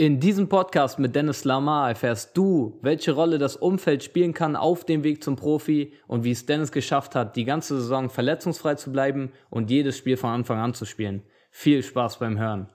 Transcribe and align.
In 0.00 0.18
diesem 0.18 0.48
Podcast 0.48 0.98
mit 0.98 1.14
Dennis 1.14 1.44
Lamar 1.44 1.90
erfährst 1.90 2.34
du, 2.34 2.78
welche 2.80 3.12
Rolle 3.12 3.36
das 3.36 3.56
Umfeld 3.56 4.02
spielen 4.02 4.32
kann 4.32 4.56
auf 4.56 4.84
dem 4.86 5.04
Weg 5.04 5.22
zum 5.22 5.36
Profi 5.36 5.92
und 6.06 6.24
wie 6.24 6.30
es 6.30 6.46
Dennis 6.46 6.72
geschafft 6.72 7.14
hat, 7.14 7.36
die 7.36 7.44
ganze 7.44 7.78
Saison 7.78 8.08
verletzungsfrei 8.08 8.76
zu 8.76 8.92
bleiben 8.92 9.30
und 9.50 9.68
jedes 9.68 9.98
Spiel 9.98 10.16
von 10.16 10.30
Anfang 10.30 10.58
an 10.58 10.72
zu 10.72 10.86
spielen. 10.86 11.20
Viel 11.50 11.82
Spaß 11.82 12.18
beim 12.18 12.38
Hören. 12.38 12.70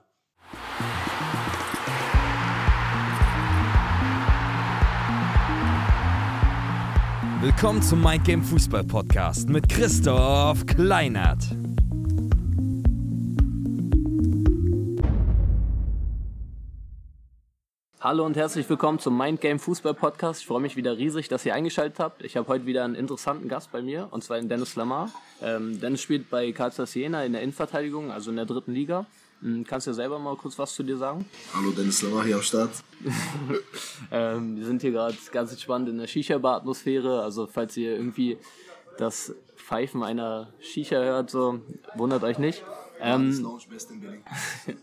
Willkommen 7.40 7.82
zum 7.82 8.04
Mind 8.04 8.22
Game 8.22 8.44
Fußball 8.44 8.84
Podcast 8.84 9.48
mit 9.48 9.68
Christoph 9.68 10.64
Kleinert. 10.64 11.42
Hallo 17.98 18.26
und 18.26 18.36
herzlich 18.36 18.68
willkommen 18.68 18.98
zum 18.98 19.16
Mind 19.16 19.40
Game 19.40 19.58
Fußball 19.58 19.94
Podcast. 19.94 20.42
Ich 20.42 20.46
freue 20.46 20.60
mich 20.60 20.76
wieder 20.76 20.98
riesig, 20.98 21.28
dass 21.28 21.46
ihr 21.46 21.54
eingeschaltet 21.54 21.98
habt. 21.98 22.22
Ich 22.22 22.36
habe 22.36 22.46
heute 22.48 22.66
wieder 22.66 22.84
einen 22.84 22.94
interessanten 22.94 23.48
Gast 23.48 23.72
bei 23.72 23.80
mir, 23.80 24.08
und 24.10 24.22
zwar 24.22 24.36
den 24.36 24.50
Dennis 24.50 24.76
Lamar. 24.76 25.10
Ähm, 25.40 25.80
Dennis 25.80 26.02
spielt 26.02 26.28
bei 26.28 26.52
Karlsruhe 26.52 26.86
Siena 26.86 27.24
in 27.24 27.32
der 27.32 27.40
Innenverteidigung, 27.40 28.12
also 28.12 28.28
in 28.28 28.36
der 28.36 28.44
dritten 28.44 28.74
Liga. 28.74 29.06
Ähm, 29.42 29.64
kannst 29.66 29.86
du 29.86 29.94
selber 29.94 30.18
mal 30.18 30.36
kurz 30.36 30.58
was 30.58 30.74
zu 30.74 30.82
dir 30.82 30.98
sagen? 30.98 31.24
Hallo, 31.54 31.70
Dennis 31.70 32.02
Lamar 32.02 32.26
hier 32.26 32.36
am 32.36 32.42
Start. 32.42 32.70
ähm, 34.10 34.58
wir 34.58 34.66
sind 34.66 34.82
hier 34.82 34.92
gerade 34.92 35.16
ganz 35.32 35.52
entspannt 35.52 35.88
in 35.88 35.96
der 35.96 36.06
Shisha-Bar-Atmosphäre. 36.06 37.22
Also 37.22 37.46
falls 37.46 37.78
ihr 37.78 37.92
irgendwie 37.92 38.36
das 38.98 39.34
Pfeifen 39.56 40.02
einer 40.02 40.52
Shisha 40.60 40.96
hört, 40.96 41.30
so 41.30 41.60
wundert 41.94 42.22
euch 42.24 42.38
nicht. 42.38 42.62
Ähm, 43.00 43.30
das 43.30 43.40
Lounge 43.40 43.62
Best 43.70 43.90
in 43.90 44.00
Berlin. 44.02 44.22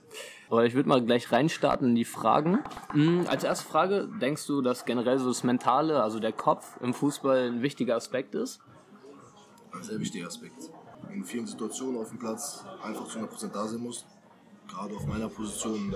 Aber 0.53 0.67
ich 0.67 0.75
würde 0.75 0.87
mal 0.87 1.03
gleich 1.03 1.31
reinstarten 1.31 1.89
in 1.89 1.95
die 1.95 2.05
Fragen. 2.05 2.59
Mhm, 2.93 3.25
als 3.27 3.43
erste 3.43 3.65
Frage, 3.65 4.07
denkst 4.21 4.45
du, 4.45 4.61
dass 4.61 4.85
generell 4.85 5.17
so 5.17 5.29
das 5.29 5.43
Mentale, 5.43 6.03
also 6.03 6.19
der 6.19 6.31
Kopf 6.31 6.79
im 6.79 6.93
Fußball 6.93 7.49
ein 7.49 7.63
wichtiger 7.63 7.95
Aspekt 7.95 8.35
ist? 8.35 8.59
Ein 9.71 9.81
sehr 9.81 9.99
wichtiger 9.99 10.27
Aspekt. 10.27 10.69
In 11.11 11.23
vielen 11.23 11.47
Situationen 11.47 11.99
auf 11.99 12.09
dem 12.09 12.19
Platz 12.19 12.63
einfach 12.83 13.07
zu 13.07 13.17
100% 13.17 13.47
da 13.51 13.65
sein 13.65 13.79
muss. 13.79 14.05
Gerade 14.67 14.95
auf 14.95 15.07
meiner 15.07 15.27
Position 15.27 15.95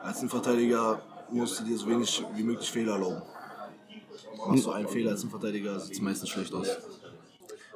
als 0.00 0.20
Innenverteidiger 0.20 1.02
musst 1.30 1.60
du 1.60 1.64
dir 1.64 1.76
so 1.76 1.86
wenig 1.90 2.24
wie 2.34 2.44
möglich 2.44 2.70
Fehler 2.70 2.92
erlauben. 2.92 3.20
Machst 4.48 4.64
du 4.64 4.70
einen 4.70 4.88
Fehler 4.88 5.10
als 5.10 5.24
Innenverteidiger, 5.24 5.78
sieht 5.78 5.96
es 5.96 6.00
meistens 6.00 6.30
schlecht 6.30 6.54
aus. 6.54 6.68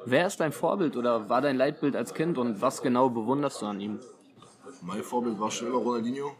Wer 0.05 0.25
ist 0.25 0.39
dein 0.39 0.53
Vorbild 0.53 0.97
oder 0.97 1.29
war 1.29 1.41
dein 1.41 1.55
Leitbild 1.55 1.95
als 1.95 2.15
Kind 2.15 2.39
und 2.39 2.61
was 2.61 2.81
genau 2.81 3.09
bewunderst 3.09 3.61
du 3.61 3.67
an 3.67 3.79
ihm? 3.79 3.99
Mein 4.81 5.03
Vorbild 5.03 5.39
war 5.39 5.51
schon 5.51 5.67
immer 5.67 5.77
Ronaldinho, 5.77 6.35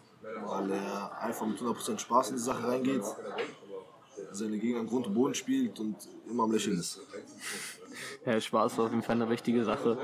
weil 0.45 0.72
er 0.72 1.22
einfach 1.22 1.45
mit 1.45 1.59
100% 1.59 2.00
Spaß 2.00 2.30
in 2.30 2.36
die 2.36 2.42
Sache 2.42 2.67
reingeht, 2.67 3.03
seine 4.31 4.58
Gegner 4.58 4.81
im 4.81 4.88
Grund 4.88 5.08
und 5.08 5.14
Boden 5.14 5.34
spielt 5.34 5.80
und 5.80 5.95
immer 6.30 6.44
am 6.44 6.52
Lächeln 6.52 6.80
ist. 6.80 7.00
Ja, 8.25 8.39
Spaß 8.39 8.78
war 8.78 8.86
auf 8.86 8.92
jeden 8.92 9.03
Fall 9.03 9.16
eine 9.16 9.30
wichtige 9.30 9.64
Sache. 9.64 9.97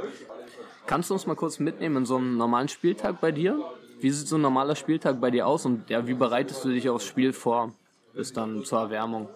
Kannst 0.86 1.10
du 1.10 1.14
uns 1.14 1.26
mal 1.26 1.36
kurz 1.36 1.60
mitnehmen 1.60 1.98
in 1.98 2.06
so 2.06 2.18
einem 2.18 2.38
normalen 2.38 2.68
Spieltag 2.68 3.22
bei 3.22 3.32
dir? 3.32 3.60
Wie 4.00 4.10
sieht 4.10 4.28
so 4.28 4.36
ein 4.36 4.42
normaler 4.42 4.76
Spieltag 4.76 5.22
bei 5.22 5.32
dir 5.32 5.48
aus 5.48 5.66
und 5.66 5.90
ja, 5.90 6.06
wie 6.08 6.14
bereitest 6.14 6.64
du 6.66 6.70
dich 6.70 6.90
aufs 6.90 7.06
Spiel 7.06 7.32
vor, 7.32 7.74
bis 8.14 8.34
dann 8.34 8.66
zur 8.66 8.80
Erwärmung? 8.80 9.30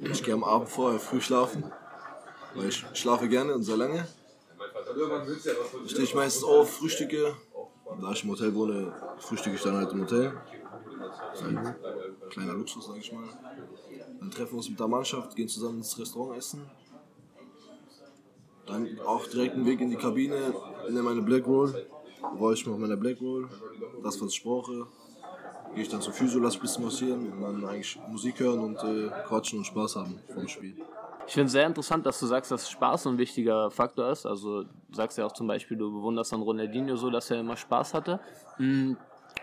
Ich 0.00 0.22
gehe 0.22 0.34
am 0.34 0.44
Abend 0.44 0.68
vorher 0.68 0.98
früh 0.98 1.20
schlafen, 1.20 1.64
weil 2.54 2.68
ich 2.68 2.84
schlafe 2.94 3.28
gerne 3.28 3.54
und 3.54 3.64
sehr 3.64 3.76
lange. 3.76 4.06
Ich 5.84 5.90
stehe 5.90 6.14
meistens 6.14 6.44
auf, 6.44 6.78
frühstücke, 6.78 7.36
da 8.00 8.12
ich 8.12 8.24
im 8.24 8.30
Hotel 8.30 8.54
wohne, 8.54 8.92
frühstücke 9.18 9.56
ich 9.56 9.62
dann 9.62 9.76
halt 9.76 9.92
im 9.92 10.02
Hotel. 10.02 10.32
Das 11.30 11.40
ist 11.40 11.44
halt 11.44 11.56
ein 11.56 11.74
kleiner 12.30 12.54
Luxus, 12.54 12.86
sag 12.86 12.96
ich 12.96 13.12
mal. 13.12 13.28
Dann 14.20 14.30
treffen 14.30 14.52
wir 14.52 14.58
uns 14.58 14.68
mit 14.68 14.78
der 14.78 14.88
Mannschaft, 14.88 15.36
gehen 15.36 15.48
zusammen 15.48 15.78
ins 15.78 15.98
Restaurant 15.98 16.38
essen. 16.38 16.62
Dann 18.66 18.98
auch 19.00 19.26
direkt 19.26 19.54
einen 19.54 19.66
Weg 19.66 19.80
in 19.80 19.90
die 19.90 19.96
Kabine, 19.96 20.54
nehme 20.86 21.02
meine 21.02 21.22
Black 21.22 21.46
Roll, 21.46 21.86
roll 22.38 22.54
ich 22.54 22.66
mir 22.66 22.72
auf 22.72 22.78
meine 22.78 22.96
Black 22.96 23.20
Roll, 23.20 23.48
das 24.02 24.20
was 24.20 24.32
ich 24.32 24.42
brauche. 24.42 24.86
Gehe 25.74 25.82
ich 25.82 25.88
dann 25.88 26.00
zum 26.00 26.12
Physio, 26.12 26.40
lass 26.40 26.56
ein 26.56 26.60
bisschen 26.60 26.84
massieren 26.84 27.32
und 27.32 27.42
dann 27.42 27.64
eigentlich 27.64 27.98
Musik 28.08 28.40
hören 28.40 28.60
und 28.60 28.76
äh, 28.76 29.10
quatschen 29.26 29.58
und 29.58 29.64
Spaß 29.66 29.96
haben 29.96 30.18
vom 30.32 30.48
Spiel. 30.48 30.74
Ich 31.26 31.32
finde 31.32 31.46
es 31.46 31.52
sehr 31.52 31.66
interessant, 31.66 32.06
dass 32.06 32.20
du 32.20 32.26
sagst, 32.26 32.50
dass 32.52 32.70
Spaß 32.70 33.02
so 33.02 33.10
ein 33.10 33.18
wichtiger 33.18 33.70
Faktor 33.70 34.10
ist. 34.10 34.26
Also 34.26 34.62
du 34.62 34.68
sagst 34.92 35.18
ja 35.18 35.26
auch 35.26 35.32
zum 35.32 35.48
Beispiel, 35.48 35.76
du 35.76 35.92
bewunderst 35.92 36.32
an 36.32 36.40
Ronaldinho 36.40 36.96
so, 36.96 37.10
dass 37.10 37.30
er 37.30 37.40
immer 37.40 37.56
Spaß 37.56 37.94
hatte. 37.94 38.20
Hm, 38.58 38.96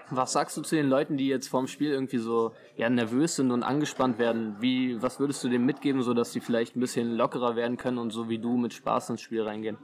was 0.10 0.32
sagst 0.32 0.56
du 0.58 0.62
zu 0.62 0.76
den 0.76 0.88
Leuten, 0.88 1.18
die 1.18 1.28
jetzt 1.28 1.50
vorm 1.50 1.68
Spiel 1.68 1.92
irgendwie 1.92 2.18
so 2.18 2.54
ja, 2.78 2.90
nervös 2.90 3.36
sind 3.36 3.52
und 3.52 3.64
angespannt 3.64 4.18
werden? 4.18 4.56
Wie, 4.60 5.02
was 5.02 5.20
würdest 5.20 5.44
du 5.44 5.50
denen 5.50 5.66
mitgeben, 5.66 6.04
so 6.04 6.14
dass 6.14 6.32
sie 6.32 6.40
vielleicht 6.40 6.76
ein 6.76 6.80
bisschen 6.80 7.16
lockerer 7.16 7.56
werden 7.56 7.78
können 7.78 7.98
und 7.98 8.12
so 8.12 8.30
wie 8.30 8.40
du 8.40 8.56
mit 8.58 8.74
Spaß 8.74 9.12
ins 9.12 9.22
Spiel 9.22 9.44
reingehen? 9.44 9.78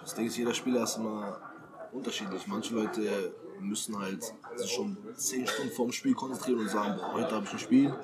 Das 0.00 0.14
Ding 0.14 0.26
ist, 0.26 0.36
jeder 0.36 0.54
Spieler 0.54 0.84
ist 0.84 0.96
immer 0.96 1.38
unterschiedlich. 1.92 2.46
Manche 2.46 2.74
Leute 2.74 3.34
müssen 3.60 3.98
halt 3.98 4.22
sich 4.56 4.70
schon 4.70 4.96
10 5.14 5.46
Stunden 5.46 5.72
vorm 5.72 5.92
Spiel 5.92 6.14
konzentrieren 6.14 6.60
und 6.60 6.70
sagen, 6.70 6.96
boah, 6.96 7.14
heute 7.14 7.34
habe 7.34 7.44
ich 7.44 7.52
ein 7.52 7.58
Spiel. 7.58 7.94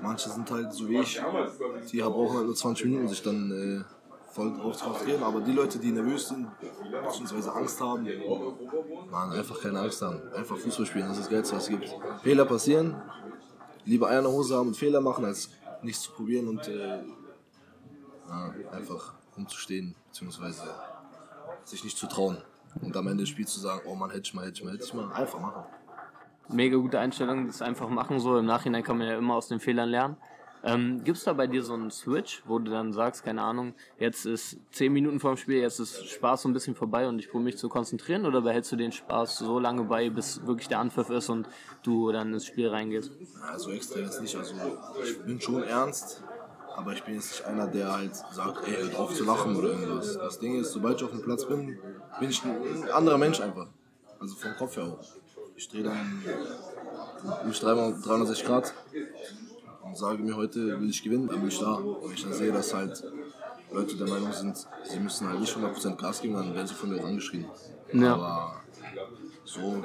Manche 0.00 0.30
sind 0.30 0.50
halt 0.50 0.72
so 0.72 0.88
wie 0.88 0.98
ich, 0.98 1.20
die 1.90 1.98
brauchen 1.98 2.36
halt 2.36 2.46
nur 2.46 2.54
20 2.54 2.86
Minuten, 2.86 3.08
sich 3.08 3.22
dann 3.22 3.50
äh, 3.50 3.84
voll 4.32 4.52
drauf 4.56 4.76
zu 4.76 4.84
konzentrieren. 4.84 5.22
Aber 5.22 5.40
die 5.40 5.52
Leute, 5.52 5.78
die 5.78 5.92
nervös 5.92 6.28
sind, 6.28 6.48
bzw. 6.58 7.50
Angst 7.50 7.80
haben, 7.80 8.08
man, 9.10 9.32
einfach 9.32 9.60
keine 9.60 9.80
Angst 9.80 10.02
haben. 10.02 10.20
Einfach 10.34 10.56
Fußball 10.56 10.86
spielen, 10.86 11.08
das 11.08 11.18
ist 11.18 11.24
das 11.24 11.30
Geilste, 11.30 11.56
was 11.56 11.64
es 11.64 11.68
gibt. 11.68 11.94
Fehler 12.22 12.44
passieren, 12.44 13.00
lieber 13.84 14.08
Eier 14.08 14.18
in 14.18 14.24
der 14.24 14.32
Hose 14.32 14.56
haben 14.56 14.68
und 14.68 14.76
Fehler 14.76 15.00
machen, 15.00 15.24
als 15.24 15.50
nichts 15.82 16.02
zu 16.02 16.12
probieren 16.12 16.48
und 16.48 16.66
äh, 16.68 17.02
ja, 18.28 18.54
einfach 18.70 19.14
rumzustehen, 19.36 19.94
bzw. 20.08 20.52
sich 21.64 21.84
nicht 21.84 21.98
zu 21.98 22.06
trauen. 22.06 22.38
Und 22.80 22.96
am 22.96 23.06
Ende 23.06 23.22
des 23.22 23.28
Spiels 23.28 23.52
zu 23.52 23.60
sagen, 23.60 23.82
oh 23.86 23.94
man, 23.94 24.10
hätte 24.10 24.22
ich 24.24 24.34
mal, 24.34 24.46
hätte 24.46 24.54
ich 24.54 24.64
mal, 24.64 24.72
hätte 24.72 24.84
ich 24.84 24.94
mal, 24.94 25.12
einfach 25.12 25.40
machen. 25.40 25.64
Mega 26.48 26.76
gute 26.76 26.98
Einstellung, 26.98 27.46
das 27.46 27.62
einfach 27.62 27.88
machen 27.88 28.18
so. 28.18 28.36
Im 28.38 28.46
Nachhinein 28.46 28.82
kann 28.82 28.98
man 28.98 29.06
ja 29.06 29.16
immer 29.16 29.34
aus 29.34 29.48
den 29.48 29.60
Fehlern 29.60 29.88
lernen. 29.88 30.16
Ähm, 30.64 31.02
Gibt 31.02 31.18
es 31.18 31.24
da 31.24 31.32
bei 31.32 31.48
dir 31.48 31.62
so 31.62 31.74
einen 31.74 31.90
Switch, 31.90 32.42
wo 32.46 32.58
du 32.58 32.70
dann 32.70 32.92
sagst, 32.92 33.24
keine 33.24 33.42
Ahnung, 33.42 33.74
jetzt 33.98 34.26
ist 34.26 34.58
10 34.70 34.92
Minuten 34.92 35.18
vorm 35.18 35.36
Spiel, 35.36 35.56
jetzt 35.56 35.80
ist 35.80 36.06
Spaß 36.06 36.42
so 36.42 36.48
ein 36.48 36.52
bisschen 36.52 36.76
vorbei 36.76 37.08
und 37.08 37.18
ich 37.18 37.26
probiere 37.26 37.46
mich 37.46 37.58
zu 37.58 37.68
konzentrieren 37.68 38.26
oder 38.26 38.42
behältst 38.42 38.70
du 38.70 38.76
den 38.76 38.92
Spaß 38.92 39.38
so 39.38 39.58
lange 39.58 39.82
bei, 39.84 40.08
bis 40.08 40.46
wirklich 40.46 40.68
der 40.68 40.78
Anpfiff 40.78 41.10
ist 41.10 41.28
und 41.30 41.48
du 41.82 42.12
dann 42.12 42.32
ins 42.32 42.46
Spiel 42.46 42.68
reingehst? 42.68 43.10
Also 43.50 43.70
extra 43.72 44.00
jetzt 44.00 44.20
nicht, 44.22 44.36
also 44.36 44.54
ich 45.02 45.20
bin 45.24 45.40
schon 45.40 45.64
ernst, 45.64 46.22
aber 46.76 46.92
ich 46.92 47.02
bin 47.02 47.14
jetzt 47.14 47.32
nicht 47.32 47.44
einer, 47.44 47.66
der 47.66 47.92
halt 47.92 48.14
sagt, 48.14 48.68
ey, 48.68 48.76
hör 48.76 48.88
drauf 48.88 49.14
zu 49.14 49.24
lachen 49.24 49.56
oder 49.56 49.70
irgendwas. 49.70 50.16
Das 50.16 50.38
Ding 50.38 50.60
ist, 50.60 50.72
sobald 50.72 50.98
ich 50.98 51.04
auf 51.04 51.10
dem 51.10 51.22
Platz 51.22 51.44
bin, 51.44 51.76
bin 52.20 52.30
ich 52.30 52.42
ein 52.44 52.90
anderer 52.90 53.18
Mensch 53.18 53.40
einfach. 53.40 53.66
Also 54.20 54.34
vom 54.36 54.54
Kopf 54.56 54.76
her 54.76 54.84
auch. 54.84 54.98
Ich 55.56 55.68
drehe 55.68 55.82
dann 55.82 56.22
mich 57.46 57.60
dreimal 57.60 57.94
360 58.02 58.46
Grad 58.46 58.72
und 59.82 59.96
sage 59.96 60.22
mir 60.22 60.36
heute, 60.36 60.80
will 60.80 60.90
ich 60.90 61.02
gewinnen, 61.02 61.28
dann 61.28 61.40
bin 61.40 61.48
ich 61.48 61.58
da. 61.58 61.74
Und 61.74 62.12
ich 62.12 62.22
dann 62.22 62.32
sehe, 62.32 62.52
dass 62.52 62.74
halt 62.74 63.02
Leute 63.72 63.96
der 63.96 64.08
Meinung 64.08 64.32
sind, 64.32 64.66
sie 64.84 64.98
müssen 64.98 65.28
halt 65.28 65.40
nicht 65.40 65.56
100% 65.56 65.96
Gas 65.96 66.20
geben, 66.20 66.34
dann 66.34 66.54
werden 66.54 66.66
sie 66.66 66.74
von 66.74 66.90
mir 66.90 67.02
angeschrien. 67.04 67.46
Ja. 67.92 68.14
Aber 68.14 68.60
so, 69.44 69.82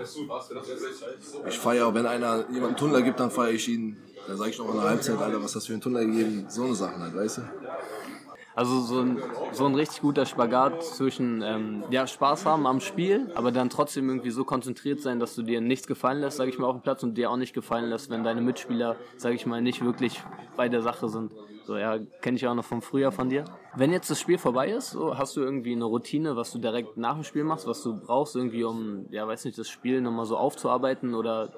ich 1.48 1.60
feiere, 1.60 1.94
wenn 1.94 2.06
einer 2.06 2.50
jemanden 2.50 2.76
Tunnel 2.76 3.04
gibt, 3.04 3.20
dann 3.20 3.32
feiere 3.32 3.52
ich 3.54 3.68
ihn 3.68 3.98
da 4.28 4.36
sage 4.36 4.50
ich 4.50 4.58
noch 4.58 4.68
in 4.70 4.74
der 4.74 4.90
Halbzeit, 4.90 5.18
Alter, 5.18 5.42
was 5.42 5.56
hast 5.56 5.64
du 5.64 5.68
für 5.68 5.74
einen 5.74 5.82
Tunnel 5.82 6.06
gegeben? 6.06 6.46
So 6.50 6.66
eine 6.66 6.76
Sachen 6.76 7.02
halt, 7.02 7.16
weißt 7.16 7.38
du? 7.38 7.42
Also 8.58 8.80
so 8.80 9.02
ein, 9.02 9.22
so 9.52 9.68
ein 9.68 9.76
richtig 9.76 10.02
guter 10.02 10.26
Spagat 10.26 10.84
zwischen 10.84 11.44
ähm, 11.44 11.84
ja, 11.92 12.08
Spaß 12.08 12.48
haben 12.48 12.66
am 12.66 12.80
Spiel, 12.80 13.32
aber 13.36 13.52
dann 13.52 13.70
trotzdem 13.70 14.10
irgendwie 14.10 14.32
so 14.32 14.46
konzentriert 14.46 15.00
sein, 15.00 15.20
dass 15.20 15.36
du 15.36 15.44
dir 15.44 15.62
nichts 15.62 15.86
gefallen 15.86 16.22
lässt, 16.22 16.38
sage 16.38 16.50
ich 16.50 16.58
mal, 16.58 16.66
auf 16.66 16.78
dem 16.78 16.82
Platz 16.82 17.04
und 17.04 17.20
dir 17.20 17.30
auch 17.30 17.38
nicht 17.38 17.54
gefallen 17.54 17.88
lässt, 17.88 18.10
wenn 18.10 18.24
deine 18.24 18.42
Mitspieler, 18.42 18.96
sage 19.16 19.36
ich 19.36 19.46
mal, 19.46 19.62
nicht 19.62 19.86
wirklich 19.86 20.24
bei 20.56 20.70
der 20.70 20.82
Sache 20.82 21.08
sind. 21.08 21.36
So, 21.68 21.78
ja, 21.78 22.00
kenne 22.00 22.38
ich 22.38 22.48
auch 22.48 22.56
noch 22.56 22.66
vom 22.66 22.82
Frühjahr 22.82 23.12
von 23.12 23.30
dir. 23.30 23.46
Wenn 23.76 23.92
jetzt 23.92 24.10
das 24.10 24.20
Spiel 24.20 24.40
vorbei 24.40 24.70
ist, 24.70 24.90
so, 24.90 25.16
hast 25.16 25.38
du 25.38 25.42
irgendwie 25.42 25.74
eine 25.74 25.86
Routine, 25.86 26.36
was 26.36 26.52
du 26.52 26.58
direkt 26.58 26.98
nach 26.98 27.14
dem 27.14 27.26
Spiel 27.26 27.44
machst, 27.44 27.68
was 27.68 27.84
du 27.84 28.00
brauchst, 28.00 28.36
irgendwie, 28.36 28.64
um, 28.64 29.06
ja, 29.12 29.28
weiß 29.28 29.46
nicht, 29.46 29.60
das 29.60 29.70
Spiel 29.70 30.02
nochmal 30.02 30.26
so 30.26 30.36
aufzuarbeiten 30.36 31.14
oder 31.14 31.54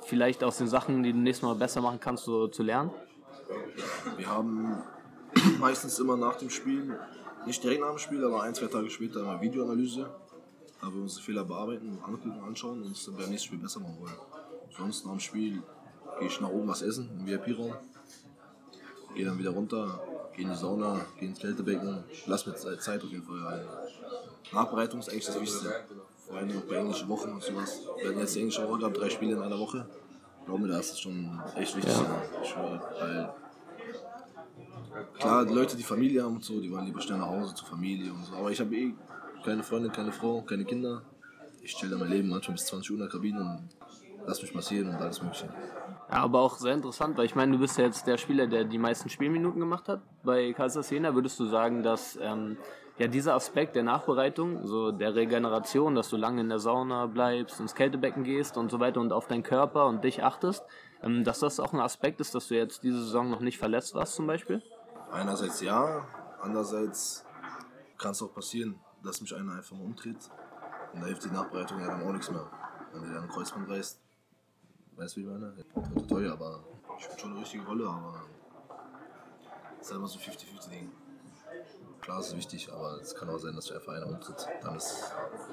vielleicht 0.00 0.42
aus 0.42 0.56
den 0.56 0.68
Sachen, 0.68 1.02
die 1.02 1.12
du 1.12 1.18
nächstes 1.18 1.46
Mal 1.46 1.56
besser 1.56 1.82
machen 1.82 2.00
kannst, 2.00 2.24
so 2.24 2.48
zu 2.48 2.62
lernen? 2.62 2.90
Wir 4.16 4.28
haben 4.28 4.78
meistens 5.60 5.98
immer 5.98 6.16
nach 6.16 6.36
dem 6.36 6.50
Spiel, 6.50 6.98
nicht 7.46 7.62
direkt 7.62 7.80
nach 7.80 7.90
dem 7.90 7.98
Spiel, 7.98 8.24
aber 8.24 8.42
ein, 8.42 8.54
zwei 8.54 8.66
Tage 8.66 8.90
später 8.90 9.26
eine 9.26 9.40
Videoanalyse, 9.40 10.10
da 10.80 10.92
wir 10.92 11.02
unsere 11.02 11.22
Fehler 11.22 11.44
bearbeiten, 11.44 11.98
angucken, 12.02 12.40
anschauen 12.46 12.82
und 12.82 12.92
es 12.92 13.04
dann 13.04 13.16
beim 13.16 13.30
nächsten 13.30 13.48
Spiel 13.48 13.58
besser 13.58 13.80
machen 13.80 13.96
wollen. 14.00 14.16
Sonst 14.76 15.04
nach 15.04 15.12
dem 15.12 15.20
Spiel 15.20 15.62
gehe 16.18 16.28
ich 16.28 16.40
nach 16.40 16.50
oben 16.50 16.68
was 16.68 16.82
essen, 16.82 17.10
im 17.18 17.26
VIP-Raum, 17.26 17.74
gehe 19.14 19.24
dann 19.24 19.38
wieder 19.38 19.50
runter, 19.50 20.00
gehe 20.34 20.44
in 20.44 20.50
die 20.50 20.56
Sauna, 20.56 21.00
gehe 21.18 21.28
ins 21.28 21.38
Kältebecken, 21.38 22.04
lass 22.26 22.46
mir 22.46 22.54
Zeit 22.54 23.02
auf 23.02 23.10
jeden 23.10 23.24
Fall. 23.24 23.66
Nachbereitung 24.52 25.00
ist 25.00 25.10
eigentlich 25.10 25.26
das 25.26 25.40
Wichtigste 25.40 25.74
vor 26.28 26.36
allem 26.36 26.58
auch 26.58 26.62
bei 26.62 26.76
englischen 26.76 27.08
Wochen 27.08 27.30
und 27.30 27.42
sowas. 27.42 27.80
Wir 28.00 28.10
hatten 28.10 28.20
jetzt 28.20 28.34
die 28.34 28.40
englische 28.40 28.68
Woche 28.68 28.78
gehabt, 28.80 28.98
drei 28.98 29.08
Spiele 29.08 29.32
in 29.32 29.42
einer 29.42 29.58
Woche. 29.58 29.86
Ich 30.40 30.46
glaube 30.46 30.62
mir, 30.62 30.68
das 30.68 30.90
ist 30.90 31.00
schon 31.00 31.40
echt 31.56 31.74
wichtig. 31.76 31.92
Ja. 31.92 32.22
Ich 32.42 32.48
schwöre, 32.50 32.80
weil 33.00 33.34
klar, 35.18 35.46
die 35.46 35.54
Leute, 35.54 35.76
die 35.76 35.82
Familie 35.82 36.22
haben 36.22 36.36
und 36.36 36.44
so, 36.44 36.60
die 36.60 36.70
wollen 36.70 36.86
lieber 36.86 37.00
schnell 37.00 37.18
nach 37.18 37.28
Hause 37.28 37.54
zur 37.54 37.66
Familie 37.66 38.12
und 38.12 38.24
so. 38.24 38.34
Aber 38.34 38.50
ich 38.50 38.60
habe 38.60 38.74
eh 38.74 38.94
keine 39.44 39.62
Freundin, 39.62 39.92
keine 39.92 40.12
Frau, 40.12 40.42
keine 40.42 40.64
Kinder. 40.64 41.02
Ich 41.62 41.74
chill 41.76 41.90
da 41.90 41.96
mein 41.96 42.10
Leben 42.10 42.28
manchmal 42.28 42.54
bis 42.54 42.66
20 42.66 42.90
Uhr 42.90 42.96
in 42.96 43.00
der 43.00 43.10
Kabine 43.10 43.40
und 43.40 43.68
lass 44.26 44.42
mich 44.42 44.54
massieren 44.54 44.88
und 44.88 44.96
alles 44.96 45.22
Mögliche. 45.22 45.48
Ja, 46.10 46.22
aber 46.22 46.40
auch 46.40 46.56
sehr 46.56 46.74
interessant, 46.74 47.18
weil 47.18 47.26
ich 47.26 47.34
meine, 47.34 47.52
du 47.52 47.58
bist 47.58 47.76
ja 47.78 47.84
jetzt 47.84 48.06
der 48.06 48.16
Spieler, 48.16 48.46
der 48.46 48.64
die 48.64 48.78
meisten 48.78 49.10
Spielminuten 49.10 49.60
gemacht 49.60 49.88
hat 49.88 50.00
bei 50.22 50.52
Kaiser 50.52 50.80
Jena. 50.80 51.14
Würdest 51.14 51.38
du 51.38 51.44
sagen, 51.44 51.82
dass 51.82 52.18
ähm, 52.22 52.56
ja, 52.98 53.06
dieser 53.06 53.34
Aspekt 53.34 53.76
der 53.76 53.82
Nachbereitung, 53.82 54.66
so 54.66 54.90
der 54.90 55.14
Regeneration, 55.14 55.94
dass 55.94 56.08
du 56.08 56.16
lange 56.16 56.40
in 56.40 56.48
der 56.48 56.58
Sauna 56.58 57.06
bleibst, 57.06 57.60
ins 57.60 57.74
Kältebecken 57.74 58.24
gehst 58.24 58.56
und 58.56 58.70
so 58.70 58.80
weiter 58.80 59.00
und 59.00 59.12
auf 59.12 59.26
deinen 59.28 59.42
Körper 59.42 59.86
und 59.86 60.02
dich 60.02 60.24
achtest, 60.24 60.64
ähm, 61.02 61.24
dass 61.24 61.40
das 61.40 61.60
auch 61.60 61.72
ein 61.72 61.80
Aspekt 61.80 62.20
ist, 62.20 62.34
dass 62.34 62.48
du 62.48 62.56
jetzt 62.56 62.82
diese 62.82 63.02
Saison 63.02 63.30
noch 63.30 63.40
nicht 63.40 63.58
verletzt 63.58 63.94
warst 63.94 64.14
zum 64.14 64.26
Beispiel? 64.26 64.62
Einerseits 65.12 65.60
ja, 65.60 66.06
andererseits 66.40 67.24
kann 67.96 68.12
es 68.12 68.22
auch 68.22 68.32
passieren, 68.32 68.78
dass 69.02 69.20
mich 69.20 69.34
einer 69.34 69.54
einfach 69.54 69.76
mal 69.76 69.84
umdreht 69.84 70.30
und 70.92 71.00
da 71.00 71.06
hilft 71.06 71.24
die 71.24 71.30
Nachbereitung 71.30 71.80
ja 71.80 71.86
dann 71.86 72.02
auch 72.02 72.12
nichts 72.12 72.30
mehr. 72.30 72.46
Wenn 72.92 73.02
der 73.02 73.12
dann 73.14 73.24
ein 73.24 73.28
Kreuzband 73.28 73.68
reißt, 73.68 74.00
weißt 74.96 75.16
du 75.16 75.20
wie 75.20 75.24
ich 75.24 75.30
meine? 75.30 75.54
Ja, 75.56 76.02
teuer, 76.02 76.32
aber 76.32 76.64
ich 76.96 77.04
spiele 77.04 77.18
schon 77.18 77.30
eine 77.32 77.40
richtige 77.40 77.64
Rolle, 77.64 77.88
aber 77.88 78.22
es 79.80 79.88
ist 79.88 79.96
immer 79.96 80.08
so 80.08 80.18
50-50-Ding. 80.18 80.90
Klar, 82.00 82.20
ist 82.20 82.36
wichtig, 82.36 82.72
aber 82.72 83.00
es 83.00 83.14
kann 83.14 83.28
auch 83.28 83.38
sein, 83.38 83.54
dass 83.54 83.66
du 83.66 83.74
einfach 83.74 83.92
einer 83.92 84.06
umtritt. 84.06 84.46
Dann 84.62 84.76
ist 84.76 85.12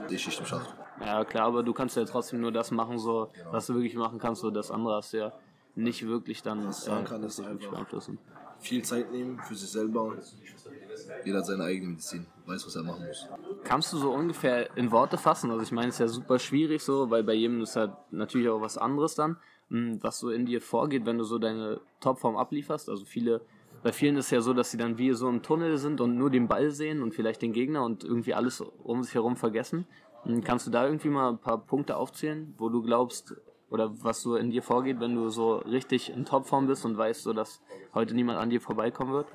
die 0.10 0.18
Schicht 0.18 0.40
im 0.40 0.46
Schacht. 0.46 0.74
Ja, 1.00 1.26
klar, 1.26 1.48
aber 1.48 1.64
du 1.64 1.74
kannst 1.74 1.98
ja 1.98 2.06
trotzdem 2.06 2.40
nur 2.42 2.52
das 2.52 2.72
machen, 2.72 2.98
so, 2.98 3.30
genau. 3.34 3.52
was 3.52 3.66
du 3.66 3.74
wirklich 3.74 3.96
machen 3.96 4.20
kannst. 4.20 4.42
So 4.42 4.52
das 4.52 4.72
andere 4.72 4.96
hast 4.96 5.14
du 5.14 5.18
ja 5.18 5.34
nicht 5.76 6.08
wirklich 6.08 6.42
dann 6.42 6.68
was 6.68 6.88
äh, 6.88 7.04
kann, 7.04 7.24
ist 7.24 7.40
einfach 7.40 7.72
beeinflussen. 7.72 8.18
Viel 8.60 8.84
Zeit 8.84 9.12
nehmen 9.12 9.40
für 9.40 9.56
sich 9.56 9.70
selber. 9.70 10.16
Jeder 11.24 11.40
hat 11.40 11.46
seine 11.46 11.64
eigene 11.66 11.92
Medizin, 11.92 12.26
weiß, 12.46 12.66
was 12.66 12.76
er 12.76 12.84
machen 12.84 13.06
muss. 13.06 13.28
Kannst 13.64 13.94
du 13.94 13.98
so 13.98 14.12
ungefähr 14.12 14.76
in 14.78 14.92
Worte 14.92 15.18
fassen? 15.18 15.52
Also 15.52 15.64
ich 15.64 15.72
meine, 15.72 15.90
es 15.90 15.96
ist 15.96 16.00
ja 16.00 16.08
super 16.08 16.40
schwierig 16.40 16.82
so, 16.82 17.10
weil 17.10 17.24
bei 17.24 17.34
jedem 17.34 17.62
ist 17.62 17.76
halt 17.76 17.92
natürlich 18.12 18.50
auch 18.50 18.62
was 18.62 18.78
anderes 18.78 19.16
dann, 19.16 19.38
hm, 19.70 20.02
was 20.02 20.20
so 20.20 20.30
in 20.30 20.46
dir 20.46 20.62
vorgeht, 20.62 21.06
wenn 21.06 21.18
du 21.18 21.24
so 21.24 21.38
deine 21.38 21.82
Topform 22.00 22.38
ablieferst. 22.38 22.90
Also 22.90 23.06
viele 23.06 23.42
bei 23.86 23.92
vielen 23.92 24.18
ist 24.18 24.26
es 24.26 24.32
ja 24.32 24.42
so, 24.42 24.54
dass 24.54 24.72
sie 24.72 24.78
dann 24.78 24.98
wie 24.98 25.14
so 25.14 25.30
im 25.30 25.44
Tunnel 25.44 25.78
sind 25.78 26.02
und 26.02 26.18
nur 26.18 26.32
den 26.32 26.48
Ball 26.48 26.72
sehen 26.72 27.04
und 27.04 27.14
vielleicht 27.14 27.44
den 27.44 27.54
Gegner 27.54 27.84
und 27.84 28.04
irgendwie 28.04 28.34
alles 28.34 28.62
um 28.62 29.04
sich 29.04 29.14
herum 29.14 29.36
vergessen. 29.36 29.86
Hm, 30.24 30.44
kannst 30.44 30.66
du 30.66 30.72
da 30.72 30.86
irgendwie 30.86 31.10
mal 31.10 31.30
ein 31.30 31.38
paar 31.38 31.60
Punkte 31.60 31.96
aufzählen, 31.96 32.56
wo 32.58 32.70
du 32.70 32.82
glaubst 32.82 33.36
oder 33.70 33.92
was 34.04 34.22
so 34.22 34.36
in 34.36 34.52
dir 34.52 34.62
vorgeht, 34.62 35.00
wenn 35.00 35.16
du 35.16 35.30
so 35.30 35.56
richtig 35.58 36.12
in 36.12 36.26
Topform 36.26 36.68
bist 36.68 36.86
und 36.86 36.98
weißt, 36.98 37.24
so 37.24 37.34
dass 37.34 37.62
heute 37.94 38.14
niemand 38.14 38.40
an 38.40 38.50
dir 38.50 38.62
vorbeikommen 38.62 39.14
wird? 39.14 39.28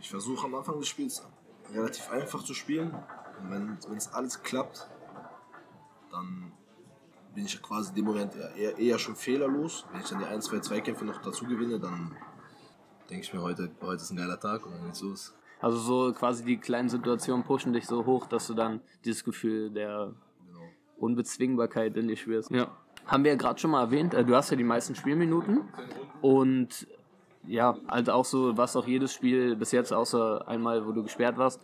Ich 0.00 0.10
versuche 0.10 0.46
am 0.46 0.54
Anfang 0.54 0.78
des 0.78 0.88
Spiels 0.88 1.26
relativ 1.72 2.10
einfach 2.10 2.42
zu 2.42 2.54
spielen. 2.54 2.94
Und 3.40 3.50
wenn 3.50 3.96
es 3.96 4.12
alles 4.12 4.42
klappt, 4.42 4.88
dann 6.10 6.52
bin 7.34 7.44
ich 7.44 7.60
quasi 7.62 7.90
in 7.90 7.96
dem 7.96 8.04
Moment 8.06 8.34
eher, 8.56 8.78
eher 8.78 8.98
schon 8.98 9.14
fehlerlos. 9.14 9.86
Wenn 9.92 10.00
ich 10.00 10.08
dann 10.08 10.20
die 10.20 10.24
1, 10.24 10.44
2, 10.46 10.60
2 10.60 10.80
Kämpfe 10.80 11.04
noch 11.04 11.20
dazu 11.20 11.44
gewinne, 11.44 11.78
dann 11.78 12.16
denke 13.10 13.24
ich 13.24 13.34
mir, 13.34 13.42
heute, 13.42 13.70
heute 13.82 14.02
ist 14.02 14.10
ein 14.10 14.16
geiler 14.16 14.40
Tag 14.40 14.64
und 14.64 14.72
dann 14.72 14.84
geht's 14.86 15.02
los. 15.02 15.34
Also 15.60 15.78
so 15.78 16.12
quasi 16.12 16.44
die 16.44 16.58
kleinen 16.58 16.88
Situationen 16.88 17.44
pushen 17.44 17.72
dich 17.72 17.86
so 17.86 18.04
hoch, 18.04 18.26
dass 18.26 18.46
du 18.46 18.54
dann 18.54 18.80
dieses 19.04 19.24
Gefühl 19.24 19.70
der 19.70 20.14
genau. 20.46 20.60
Unbezwingbarkeit 20.98 21.96
in 21.96 22.08
dir 22.08 22.16
spürst. 22.16 22.50
Ja. 22.50 22.76
Haben 23.06 23.24
wir 23.24 23.32
ja 23.32 23.36
gerade 23.36 23.58
schon 23.58 23.70
mal 23.70 23.82
erwähnt, 23.82 24.14
äh, 24.14 24.24
du 24.24 24.34
hast 24.34 24.50
ja 24.50 24.56
die 24.56 24.64
meisten 24.64 24.94
Spielminuten 24.94 25.62
und 26.20 26.86
ja, 27.46 27.76
also 27.86 28.12
auch 28.12 28.24
so, 28.24 28.56
was 28.56 28.74
auch 28.76 28.86
jedes 28.86 29.12
Spiel 29.12 29.54
bis 29.56 29.72
jetzt, 29.72 29.92
außer 29.92 30.46
einmal, 30.48 30.86
wo 30.86 30.92
du 30.92 31.02
gesperrt 31.04 31.38
warst, 31.38 31.60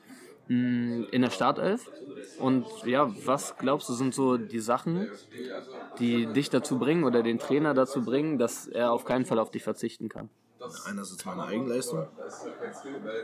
hm, 0.47 1.07
in 1.11 1.23
der 1.23 1.31
Startelf. 1.31 1.91
Und 2.39 2.67
ja, 2.85 3.11
was 3.25 3.57
glaubst 3.57 3.89
du, 3.89 3.95
sind 3.95 4.15
so 4.15 4.37
die 4.37 4.61
Sachen, 4.61 5.09
die 5.99 6.27
dich 6.27 6.51
dazu 6.51 6.79
bringen 6.79 7.05
oder 7.05 7.23
den 7.23 7.39
Trainer 7.39 7.75
dazu 7.75 8.03
bringen, 8.03 8.39
dass 8.39 8.67
er 8.69 8.93
auf 8.93 9.05
keinen 9.05 9.25
Fall 9.25 9.39
auf 9.39 9.51
dich 9.51 9.63
verzichten 9.63 10.09
kann? 10.09 10.29
einerseits 10.87 11.25
meine 11.25 11.45
Eigenleistung. 11.45 12.07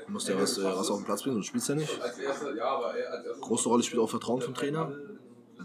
Du 0.07 0.13
musst 0.13 0.29
ja 0.29 0.41
was, 0.41 0.59
äh, 0.59 0.65
was 0.65 0.91
auf 0.91 0.99
den 0.99 1.05
Platz 1.05 1.23
bringen, 1.23 1.37
du 1.37 1.43
spielst 1.43 1.69
ja 1.69 1.75
nicht. 1.77 2.01
Große 3.41 3.69
Rolle 3.69 3.83
spielt 3.83 4.03
auch 4.03 4.11
Vertrauen 4.11 4.41
vom 4.41 4.55
Trainer. 4.55 4.93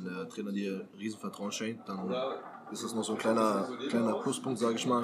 Wenn 0.04 0.16
der 0.16 0.30
Trainer 0.30 0.52
dir 0.52 0.88
riesen 1.00 1.20
Vertrauen 1.20 1.52
schenkt, 1.52 1.88
dann 1.88 2.14
ist 2.72 2.84
das 2.84 2.94
noch 2.94 3.04
so 3.04 3.14
ein 3.14 3.18
kleiner, 3.20 3.68
kleiner 3.90 4.14
Pluspunkt, 4.16 4.60
sage 4.60 4.76
ich 4.76 4.86
mal, 4.86 5.04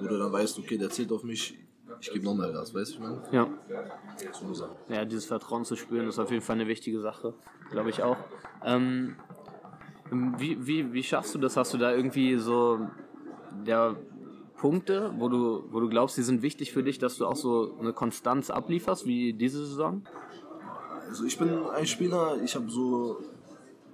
wo 0.00 0.06
du 0.06 0.18
dann 0.18 0.32
weißt, 0.32 0.58
okay, 0.58 0.76
der 0.76 0.90
zählt 0.90 1.10
auf 1.12 1.24
mich, 1.24 1.58
ich 2.00 2.12
gebe 2.12 2.24
nochmal 2.24 2.52
Gas, 2.52 2.74
weißt 2.74 2.92
du, 2.92 2.94
ich 2.94 3.00
meine? 3.00 3.22
Ja. 3.32 3.48
So 4.32 4.68
ja, 4.88 5.04
dieses 5.04 5.24
Vertrauen 5.24 5.64
zu 5.64 5.76
spüren, 5.76 6.06
ist 6.06 6.18
auf 6.18 6.30
jeden 6.30 6.42
Fall 6.42 6.56
eine 6.56 6.68
wichtige 6.68 7.00
Sache, 7.00 7.34
glaube 7.70 7.90
ich 7.90 8.02
auch. 8.02 8.18
Ähm, 8.64 9.16
wie, 10.10 10.66
wie, 10.66 10.92
wie 10.92 11.02
schaffst 11.02 11.34
du 11.34 11.38
das? 11.38 11.56
Hast 11.56 11.74
du 11.74 11.78
da 11.78 11.92
irgendwie 11.92 12.36
so 12.38 12.80
der 13.66 13.96
Punkte, 14.56 15.12
wo 15.16 15.28
du, 15.28 15.64
wo 15.70 15.80
du 15.80 15.88
glaubst, 15.88 16.16
die 16.16 16.22
sind 16.22 16.42
wichtig 16.42 16.72
für 16.72 16.82
dich, 16.82 16.98
dass 16.98 17.16
du 17.16 17.26
auch 17.26 17.36
so 17.36 17.76
eine 17.78 17.92
Konstanz 17.92 18.50
ablieferst 18.50 19.06
wie 19.06 19.32
diese 19.32 19.64
Saison? 19.66 20.02
Also 21.08 21.24
ich 21.24 21.38
bin 21.38 21.64
ein 21.66 21.86
Spieler, 21.86 22.36
ich 22.42 22.54
habe 22.54 22.68
so, 22.68 23.22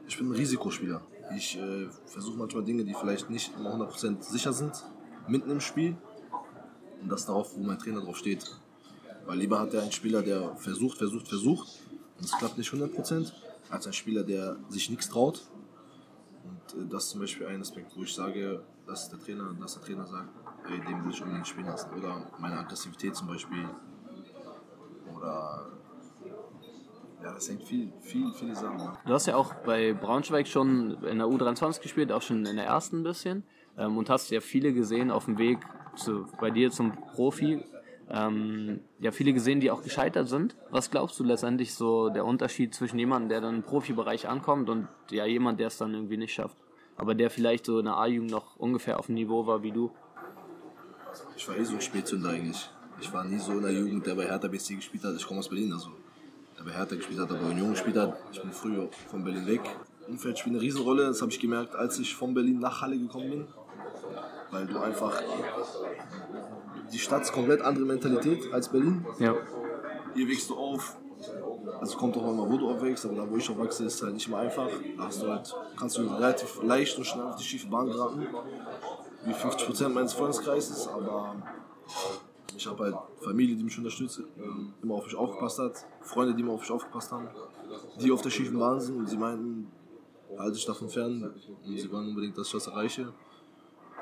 ich 0.07 0.19
bin 0.19 0.29
ein 0.29 0.33
Risikospieler. 0.33 1.01
Ich 1.37 1.57
äh, 1.57 1.89
versuche 2.07 2.37
manchmal 2.37 2.65
Dinge, 2.65 2.85
die 2.85 2.95
vielleicht 2.95 3.31
nicht 3.31 3.53
immer 3.57 3.75
100% 3.75 4.23
sicher 4.23 4.53
sind, 4.53 4.85
mitten 5.27 5.51
im 5.51 5.61
Spiel. 5.61 5.97
Und 7.01 7.11
das 7.11 7.27
darauf, 7.27 7.57
wo 7.57 7.63
mein 7.63 7.79
Trainer 7.79 8.01
drauf 8.01 8.17
steht. 8.17 8.45
Weil 9.27 9.39
lieber 9.39 9.59
hat 9.59 9.73
er 9.75 9.83
einen 9.83 9.93
Spieler, 9.93 10.23
der 10.23 10.55
versucht, 10.57 10.99
versucht, 10.99 11.29
versucht 11.29 11.69
und 12.19 12.25
es 12.25 12.33
klappt 12.33 12.59
nicht 12.59 12.73
100%, 12.73 13.33
als 13.71 13.87
ein 13.87 13.93
Spieler, 13.93 14.23
der 14.23 14.57
sich 14.69 14.91
nichts 14.91 15.09
traut. 15.09 15.43
Und 16.45 16.81
äh, 16.81 16.87
das 16.89 17.05
ist 17.05 17.11
zum 17.11 17.21
Beispiel 17.21 17.47
ein 17.47 17.61
Aspekt, 17.61 17.97
wo 17.97 18.03
ich 18.03 18.15
sage, 18.15 18.63
dass 18.87 19.09
der 19.09 19.19
Trainer, 19.19 19.55
dass 19.59 19.75
der 19.75 19.83
Trainer 19.83 20.07
sagt, 20.07 20.29
ey, 20.69 20.79
den 20.81 21.05
will 21.05 21.11
ich 21.11 21.23
unbedingt 21.23 21.47
spielen 21.47 21.67
lassen. 21.67 21.91
Oder 21.99 22.31
meine 22.39 22.59
Aggressivität 22.59 23.17
zum 23.17 23.29
Beispiel. 23.29 23.69
Oder 25.15 25.67
ja, 27.25 27.33
das 27.33 27.49
hängt 27.49 27.63
viel, 27.63 27.91
viel, 28.01 28.33
viele 28.33 28.55
Sachen. 28.55 28.77
Ne? 28.77 28.93
Du 29.07 29.13
hast 29.15 29.27
ja 29.27 29.37
auch 29.37 29.55
bei 29.55 29.95
Braunschweig 29.95 30.47
schon 30.47 31.03
in 31.05 31.19
der 31.19 31.27
U23 31.27 31.81
gespielt, 31.81 32.13
auch 32.13 32.23
schon 32.23 32.45
in 32.45 32.57
der 32.57 32.67
ersten 32.67 33.01
ein 33.01 33.03
bisschen. 33.03 33.45
Ähm, 33.79 33.97
und 33.97 34.11
hast 34.11 34.31
ja 34.31 34.41
viele 34.41 34.73
gesehen 34.73 35.11
auf 35.11 35.25
dem 35.25 35.39
Weg 35.39 35.59
zu, 35.97 36.27
bei 36.39 36.51
dir 36.51 36.71
zum 36.71 36.93
Profi. 36.93 37.65
Ähm, 38.11 38.81
ja, 39.01 39.11
viele 39.11 39.33
gesehen, 39.33 39.61
die 39.61 39.71
auch 39.71 39.83
gescheitert 39.83 40.29
sind. 40.29 40.55
Was 40.71 40.91
glaubst 40.91 41.19
du 41.19 41.25
letztendlich 41.25 41.75
so 41.75 42.11
der 42.11 42.27
Unterschied 42.27 42.75
zwischen 42.75 42.99
jemandem, 42.99 43.31
der 43.31 43.41
dann 43.41 43.57
im 43.57 43.63
Profibereich 43.63 44.29
ankommt 44.29 44.69
und 44.69 44.89
ja 45.11 45.25
jemand, 45.25 45.59
der 45.59 45.69
es 45.69 45.79
dann 45.79 45.95
irgendwie 45.95 46.19
nicht 46.19 46.35
schafft? 46.35 46.59
Aber 46.97 47.15
der 47.15 47.31
vielleicht 47.31 47.65
so 47.65 47.79
in 47.79 47.87
der 47.87 47.97
A-Jugend 47.97 48.31
noch 48.31 48.57
ungefähr 48.57 48.99
auf 48.99 49.07
dem 49.07 49.15
Niveau 49.15 49.47
war 49.47 49.63
wie 49.63 49.73
du? 49.73 49.91
Ich 51.37 51.49
war 51.49 51.57
eh 51.57 51.65
so 51.65 51.75
ein 51.75 51.81
Spätzünder 51.81 52.29
eigentlich. 52.31 52.71
Ich 53.01 53.13
war 53.13 53.25
nie 53.25 53.39
so 53.39 53.53
in 53.53 53.63
der 53.63 53.73
Jugend, 53.73 54.07
der 54.07 54.15
bei 54.15 54.27
Hertha 54.27 54.47
BC 54.47 54.77
gespielt 54.77 55.03
hat. 55.03 55.17
Ich 55.17 55.27
komme 55.27 55.41
aus 55.41 55.49
Berlin, 55.49 55.73
also 55.73 55.91
der 56.59 56.65
bei 56.65 56.73
Hertha 56.73 56.97
gespielt 56.97 57.21
hat, 57.21 57.31
der 57.31 57.37
bei 57.37 57.51
Union 57.51 57.71
gespielt 57.71 57.97
hat. 57.97 58.17
Ich 58.33 58.41
bin 58.41 58.53
früher 58.53 58.89
von 59.11 59.25
Berlin 59.25 59.47
weg. 59.47 59.63
Umfeld 60.09 60.39
spielt 60.39 60.57
eine 60.57 60.63
Riesenrolle. 60.63 61.07
Das 61.07 61.21
habe 61.23 61.33
ich 61.33 61.41
gemerkt, 61.41 61.75
als 61.75 61.99
ich 61.99 62.15
von 62.15 62.35
Berlin 62.35 62.59
nach 62.59 62.83
Halle 62.83 62.99
gekommen 62.99 63.31
bin. 63.31 63.47
Weil 64.51 64.67
du 64.67 64.79
einfach. 64.79 65.21
Die 66.93 66.99
Stadt 66.99 67.23
ist 67.23 67.33
komplett 67.33 67.63
andere 67.63 67.85
Mentalität 67.85 68.53
als 68.53 68.69
Berlin. 68.69 69.05
Ja. 69.19 69.35
Hier 70.15 70.29
wächst 70.29 70.51
du 70.51 70.57
auf. 70.57 70.97
Also 71.81 71.97
kommt 71.97 72.17
auch 72.17 72.31
immer, 72.31 72.49
wo 72.49 72.57
du 72.59 72.71
aufwächst, 72.71 73.05
aber 73.07 73.17
da, 73.17 73.31
wo 73.31 73.37
ich 73.37 73.49
aufwachse, 73.49 73.85
ist 73.85 73.95
es 73.95 74.03
halt 74.03 74.15
nicht 74.15 74.29
immer 74.29 74.39
einfach. 74.39 74.69
Da 74.97 75.05
hast 75.05 75.23
du 75.23 75.29
halt, 75.29 75.55
kannst 75.79 75.97
du 75.97 76.03
relativ 76.03 76.63
leicht 76.63 76.97
und 76.99 77.05
schnell 77.05 77.25
auf 77.25 77.37
die 77.37 77.45
schiefe 77.45 77.67
Bahn 77.69 77.87
geraten 77.87 78.27
wie 79.25 79.33
50 79.33 79.67
Prozent 79.67 79.95
meines 79.95 80.13
Freundeskreises, 80.13 80.89
aber 80.89 81.37
ich 82.57 82.67
habe 82.67 82.85
halt 82.85 82.97
Familie, 83.21 83.57
die 83.57 83.65
mich 83.65 83.77
unterstützt, 83.79 84.23
immer 84.83 84.95
auf 84.95 85.05
mich 85.05 85.15
aufgepasst 85.15 85.59
hat, 85.59 85.87
Freunde, 86.03 86.35
die 86.35 86.43
immer 86.43 86.53
auf 86.53 86.61
mich 86.61 86.71
aufgepasst 86.71 87.13
haben, 87.13 87.29
die 88.01 88.13
auf 88.13 88.23
der 88.23 88.31
schiefen 88.31 88.59
Bahn 88.59 88.81
sind 88.81 88.97
und 88.97 89.09
sie 89.09 89.17
meinten, 89.17 89.71
halte 90.39 90.57
ich 90.57 90.65
davon 90.65 90.89
fern 90.89 91.35
und 91.65 91.79
sie 91.79 91.91
wollen 91.91 92.09
unbedingt, 92.09 92.37
dass 92.37 92.49
ich 92.49 92.53
das 92.53 92.67
erreiche. 92.67 93.13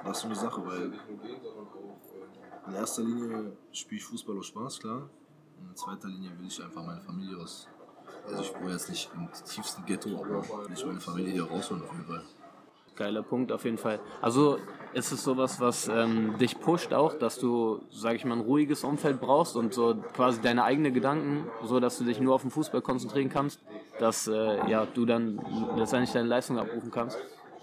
Das 0.05 0.17
ist 0.17 0.23
so 0.23 0.27
eine 0.27 0.37
Sache, 0.37 0.67
weil 0.67 0.93
in 2.67 2.75
erster 2.75 3.03
Linie 3.03 3.57
spiele 3.73 4.01
ich 4.01 4.05
Fußball 4.05 4.39
aus 4.39 4.47
Spaß, 4.47 4.79
klar. 4.81 5.09
Und 5.61 5.69
in 5.69 5.77
zweiter 5.77 6.09
Linie 6.09 6.31
will 6.39 6.47
ich 6.47 6.63
einfach 6.63 6.85
meine 6.85 7.01
Familie 7.01 7.37
aus. 7.39 7.69
Also 8.27 8.43
ich 8.43 8.55
wohne 8.55 8.73
jetzt 8.73 8.89
nicht 8.89 9.11
im 9.15 9.29
tiefsten 9.33 9.85
Ghetto, 9.85 10.11
aber 10.17 10.43
will 10.67 10.75
ich 10.75 10.87
meine 10.87 11.01
Familie 11.01 11.33
hier 11.33 11.45
rausholen 11.45 11.83
auf 11.83 11.93
jeden 11.93 12.05
Fall. 12.05 12.23
Geiler 13.03 13.23
Punkt 13.23 13.51
auf 13.51 13.65
jeden 13.65 13.79
Fall. 13.79 13.99
Also 14.21 14.59
ist 14.93 15.11
es 15.11 15.25
sowas, 15.25 15.61
was 15.61 15.89
ähm, 15.89 16.39
dich 16.39 16.61
pusht 16.61 16.93
auch, 16.93 17.15
dass 17.15 17.37
du, 17.37 17.81
sag 17.91 18.15
ich 18.15 18.25
mal, 18.25 18.35
ein 18.37 18.43
ruhiges 18.43 18.85
Umfeld 18.85 19.21
brauchst 19.21 19.57
und 19.57 19.75
so 19.75 19.97
quasi 20.15 20.41
deine 20.41 20.63
eigenen 20.63 20.95
Gedanken, 20.95 21.49
so 21.65 21.81
dass 21.81 21.99
du 21.99 22.05
dich 22.05 22.21
nur 22.21 22.33
auf 22.35 22.43
den 22.43 22.53
Fußball 22.53 22.81
konzentrieren 22.81 23.29
kannst, 23.29 23.61
dass 23.99 24.29
äh, 24.29 24.71
ja, 24.71 24.87
du 24.87 25.05
dann 25.05 25.41
letztendlich 25.77 26.13
deine 26.13 26.29
Leistung 26.29 26.59
abrufen 26.59 26.93
kannst. 26.93 27.19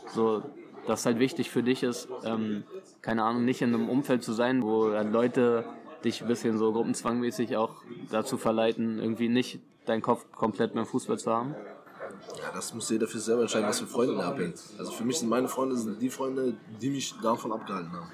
So, 0.08 0.44
dass 0.88 1.06
halt 1.06 1.20
wichtig 1.20 1.50
für 1.50 1.64
dich 1.64 1.84
ist, 1.84 2.10
ähm, 2.26 2.64
keine 3.02 3.24
Ahnung, 3.24 3.46
nicht 3.46 3.62
in 3.62 3.74
einem 3.74 3.88
Umfeld 3.88 4.24
zu 4.24 4.34
sein, 4.34 4.62
wo 4.62 4.90
dann 4.90 5.14
Leute 5.14 5.64
dich 6.04 6.22
ein 6.22 6.28
bisschen 6.28 6.58
so 6.58 6.74
gruppenzwangmäßig 6.74 7.56
auch 7.56 7.76
dazu 8.12 8.36
verleiten, 8.38 9.00
irgendwie 9.00 9.30
nicht 9.30 9.62
deinen 9.86 10.02
Kopf 10.02 10.26
komplett 10.36 10.74
beim 10.74 10.86
Fußball 10.86 11.18
zu 11.18 11.32
haben. 11.32 11.56
Ja, 12.42 12.52
das 12.54 12.74
muss 12.74 12.90
jeder 12.90 13.08
für 13.08 13.20
selber 13.20 13.42
entscheiden, 13.42 13.68
was 13.68 13.80
für 13.80 13.88
Freunde 13.88 14.16
er 14.16 14.28
abhängt. 14.28 14.60
Also 14.78 14.92
für 14.92 15.04
mich 15.04 15.20
sind 15.20 15.30
meine 15.30 15.48
Freunde 15.48 15.76
sind 15.78 16.02
die 16.02 16.10
Freunde, 16.10 16.54
die 16.82 16.90
mich 16.90 17.14
davon 17.22 17.52
abgehalten 17.52 17.92
haben. 17.92 18.12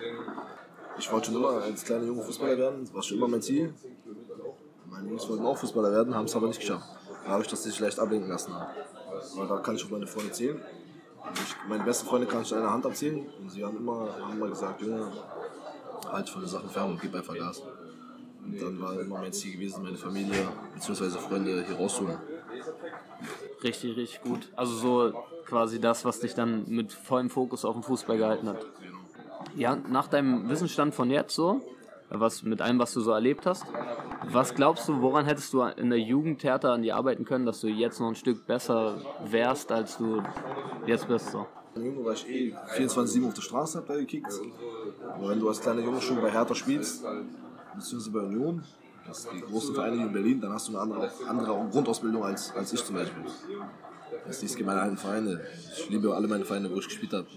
Ich 0.97 1.11
wollte 1.11 1.27
schon 1.27 1.35
immer 1.35 1.49
als 1.61 1.83
kleiner 1.83 2.05
Junge 2.05 2.23
Fußballer 2.23 2.57
werden, 2.57 2.85
das 2.85 2.93
war 2.93 3.03
schon 3.03 3.17
immer 3.17 3.27
mein 3.27 3.41
Ziel. 3.41 3.73
Meine 4.89 5.09
Jungs 5.09 5.27
wollten 5.27 5.45
auch 5.45 5.57
Fußballer 5.57 5.91
werden, 5.91 6.15
haben 6.15 6.25
es 6.25 6.35
aber 6.35 6.47
nicht 6.47 6.59
geschafft. 6.59 6.87
Da 7.25 7.31
habe 7.31 7.43
ich 7.43 7.49
das 7.49 7.63
sich 7.63 7.79
leicht 7.79 7.99
ablenken 7.99 8.29
lassen. 8.29 8.53
Aber 8.53 9.45
da 9.47 9.57
kann 9.57 9.75
ich 9.75 9.83
auf 9.83 9.91
meine 9.91 10.07
Freunde 10.07 10.31
zählen. 10.31 10.61
Ich, 11.33 11.55
meine 11.67 11.83
besten 11.83 12.07
Freunde 12.07 12.27
kann 12.27 12.43
ich 12.43 12.53
an 12.53 12.59
einer 12.59 12.71
Hand 12.71 12.85
abzählen. 12.85 13.25
Und 13.39 13.49
sie 13.49 13.63
haben 13.63 13.77
immer, 13.77 14.07
haben 14.21 14.33
immer 14.33 14.47
gesagt, 14.47 14.81
Junge, 14.81 15.11
halt 16.11 16.29
von 16.29 16.41
den 16.41 16.49
Sachen 16.49 16.69
fern 16.69 16.91
und 16.91 17.01
gib 17.01 17.13
einfach 17.13 17.35
Gas. 17.35 17.61
Und 18.43 18.61
dann 18.61 18.79
war 18.79 18.99
immer 18.99 19.19
mein 19.19 19.33
Ziel 19.33 19.53
gewesen, 19.53 19.83
meine 19.83 19.97
Familie 19.97 20.47
bzw. 20.75 21.09
Freunde 21.17 21.65
hier 21.65 21.75
rauszuholen. 21.75 22.17
Richtig, 23.63 23.97
richtig 23.97 24.21
gut. 24.21 24.49
Also 24.55 24.75
so 24.75 25.23
quasi 25.45 25.79
das, 25.79 26.05
was 26.05 26.19
dich 26.19 26.33
dann 26.33 26.65
mit 26.67 26.91
vollem 26.91 27.29
Fokus 27.29 27.65
auf 27.65 27.75
den 27.75 27.83
Fußball 27.83 28.17
gehalten 28.17 28.49
hat. 28.49 28.65
Ja, 29.55 29.75
nach 29.75 30.07
deinem 30.07 30.49
Wissensstand 30.49 30.93
von 30.93 31.09
jetzt 31.09 31.35
so, 31.35 31.61
was 32.09 32.43
mit 32.43 32.61
allem, 32.61 32.79
was 32.79 32.93
du 32.93 33.01
so 33.01 33.11
erlebt 33.11 33.45
hast, 33.45 33.65
was 34.31 34.53
glaubst 34.53 34.87
du, 34.87 35.01
woran 35.01 35.25
hättest 35.25 35.53
du 35.53 35.61
in 35.61 35.89
der 35.89 35.99
Jugend 35.99 36.43
härter 36.43 36.71
an 36.71 36.81
dir 36.81 36.95
arbeiten 36.95 37.25
können, 37.25 37.45
dass 37.45 37.61
du 37.61 37.67
jetzt 37.67 37.99
noch 37.99 38.07
ein 38.07 38.15
Stück 38.15 38.45
besser 38.47 38.97
wärst, 39.25 39.71
als 39.71 39.97
du 39.97 40.21
jetzt 40.85 41.07
bist? 41.07 41.31
So? 41.31 41.47
Junge 41.75 42.05
war 42.05 42.13
ich 42.13 42.27
eh 42.29 42.55
24-7 42.77 43.27
auf 43.27 43.33
der 43.33 43.41
Straße, 43.41 43.77
hab 43.77 43.87
da 43.87 43.95
gekickt. 43.95 44.31
Aber 45.13 45.29
wenn 45.29 45.39
du 45.39 45.47
als 45.47 45.61
kleiner 45.61 45.81
Junge 45.81 46.01
schon 46.01 46.21
bei 46.21 46.31
Hertha 46.31 46.55
spielst, 46.55 47.05
beziehungsweise 47.75 48.11
bei 48.11 48.19
Union, 48.21 48.63
das 49.07 49.19
ist 49.19 49.29
die 49.33 49.41
große 49.41 49.73
Vereinigung 49.73 50.07
in 50.07 50.13
Berlin, 50.13 50.41
dann 50.41 50.53
hast 50.53 50.67
du 50.67 50.71
eine 50.71 50.81
andere, 50.81 51.11
andere 51.27 51.67
Grundausbildung 51.71 52.23
als, 52.23 52.51
als 52.55 52.73
ich 52.73 52.83
zum 52.83 52.95
Beispiel. 52.95 53.23
Das 54.25 54.41
ist 54.41 54.59
meine 54.61 54.81
alten 54.81 54.97
Vereine. 54.97 55.41
Ich 55.77 55.89
liebe 55.89 56.13
alle 56.13 56.27
meine 56.27 56.45
Vereine, 56.45 56.71
wo 56.71 56.77
ich 56.77 56.87
gespielt 56.87 57.13
habe. 57.13 57.27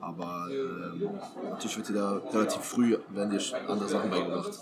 Aber 0.00 0.48
ähm, 0.50 1.10
natürlich 1.50 1.76
wird 1.76 1.88
dir 1.90 1.94
da 1.94 2.16
relativ 2.32 2.62
früh 2.62 2.96
werden 3.10 3.30
dir 3.30 3.68
andere 3.68 3.88
Sachen 3.88 4.10
beigebracht. 4.10 4.58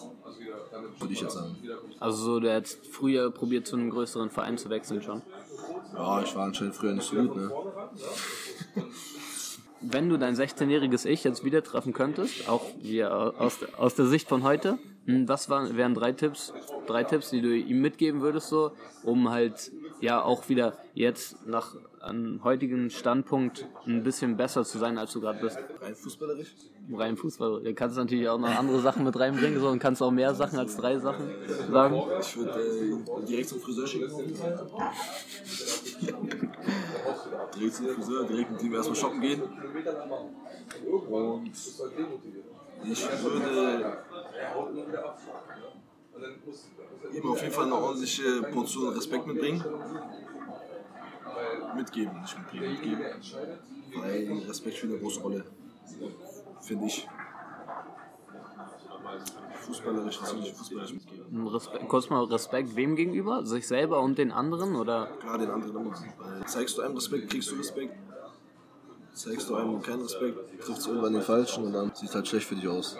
Würde 0.98 1.14
ich 1.14 1.20
jetzt 1.20 1.34
sagen. 1.34 1.56
Also 2.00 2.24
so, 2.24 2.40
du 2.40 2.50
hättest 2.50 2.86
früher 2.86 3.30
probiert, 3.30 3.66
zu 3.66 3.76
einem 3.76 3.90
größeren 3.90 4.30
Verein 4.30 4.58
zu 4.58 4.68
wechseln 4.68 5.02
schon? 5.02 5.22
Ja, 5.94 6.22
ich 6.22 6.34
war 6.34 6.46
anscheinend 6.46 6.74
früher 6.74 6.92
nicht 6.92 7.08
so 7.08 7.16
gut, 7.16 7.36
ne? 7.36 7.50
Wenn 9.80 10.08
du 10.08 10.18
dein 10.18 10.34
16-jähriges 10.34 11.06
Ich 11.06 11.22
jetzt 11.22 11.44
wieder 11.44 11.62
treffen 11.62 11.92
könntest, 11.92 12.48
auch 12.48 12.64
wie 12.82 13.04
aus, 13.04 13.58
aus 13.76 13.94
der 13.94 14.06
Sicht 14.06 14.28
von 14.28 14.42
heute, 14.42 14.78
was 15.08 15.48
waren, 15.48 15.76
wären 15.76 15.94
drei 15.94 16.12
Tipps, 16.12 16.52
drei 16.86 17.02
Tipps, 17.02 17.30
die 17.30 17.40
du 17.40 17.56
ihm 17.56 17.80
mitgeben 17.80 18.20
würdest, 18.20 18.48
so, 18.48 18.72
um 19.02 19.30
halt 19.30 19.72
ja 20.00 20.22
auch 20.22 20.48
wieder 20.48 20.76
jetzt 20.94 21.46
nach 21.46 21.74
einem 22.00 22.44
heutigen 22.44 22.90
Standpunkt 22.90 23.66
ein 23.86 24.02
bisschen 24.02 24.36
besser 24.36 24.64
zu 24.64 24.78
sein, 24.78 24.98
als 24.98 25.12
du 25.12 25.20
gerade 25.20 25.40
bist? 25.40 25.58
Rein 25.80 25.94
fußballerisch? 25.94 26.54
Rein 26.92 27.16
Fußball. 27.16 27.62
Du 27.62 27.74
kannst 27.74 27.96
natürlich 27.96 28.28
auch 28.28 28.38
noch 28.38 28.48
andere 28.48 28.80
Sachen 28.80 29.04
mit 29.04 29.18
reinbringen 29.18 29.60
so, 29.60 29.68
und 29.68 29.78
kannst 29.78 30.02
auch 30.02 30.10
mehr 30.10 30.34
Sachen 30.34 30.58
als 30.58 30.76
drei 30.76 30.98
Sachen 30.98 31.28
sagen. 31.70 32.02
Ich 32.20 32.36
würde 32.36 32.60
äh, 32.60 33.26
direkt 33.26 33.48
zum 33.48 33.60
Friseur 33.60 33.86
schicken. 33.86 34.10
direkt 37.56 37.74
zum 37.74 37.88
Friseur, 37.88 38.26
direkt 38.26 38.50
mit 38.52 38.62
ihm 38.62 38.74
erstmal 38.74 38.96
shoppen 38.96 39.20
gehen. 39.20 39.42
Und 42.80 42.92
ich 42.92 43.02
würde 43.22 43.98
ihm 47.12 47.30
auf 47.30 47.40
jeden 47.42 47.52
Fall 47.52 47.64
eine 47.64 47.74
ordentliche 47.74 48.42
Portion 48.42 48.94
Respekt 48.94 49.26
mitbringen. 49.26 49.64
Mitgeben, 51.76 52.20
nicht 52.20 52.38
mitbringen, 52.38 52.72
mitgeben. 52.72 53.04
Weil 53.94 54.42
Respekt 54.48 54.76
spielt 54.76 54.92
eine 54.92 55.00
große 55.00 55.20
Rolle, 55.20 55.44
finde 56.60 56.86
ich. 56.86 57.06
Fußballerisch, 59.54 60.20
will 60.20 60.42
ich 60.42 60.52
fußballerisch 60.54 60.94
mitgeben? 60.94 61.48
Respekt, 61.48 61.88
kurz 61.88 62.10
mal 62.10 62.24
Respekt 62.24 62.74
wem 62.76 62.96
gegenüber? 62.96 63.44
Sich 63.44 63.66
selber 63.66 64.00
und 64.00 64.18
den 64.18 64.32
anderen? 64.32 64.76
Oder? 64.76 65.06
Klar, 65.20 65.38
den 65.38 65.50
anderen 65.50 65.76
immer. 65.76 65.92
Weil 66.18 66.46
zeigst 66.46 66.78
du 66.78 66.82
einem 66.82 66.94
Respekt, 66.94 67.30
kriegst 67.30 67.50
du 67.50 67.56
Respekt. 67.56 67.94
Zeigst 69.18 69.48
du 69.48 69.56
einem 69.56 69.82
keinen 69.82 70.02
Respekt, 70.02 70.60
trifft 70.60 70.78
es 70.78 70.86
irgendwann 70.86 71.12
den 71.12 71.22
Falschen 71.22 71.64
und 71.64 71.72
dann 71.72 71.92
sieht 71.92 72.08
es 72.08 72.14
halt 72.14 72.28
schlecht 72.28 72.46
für 72.46 72.54
dich 72.54 72.68
aus. 72.68 72.96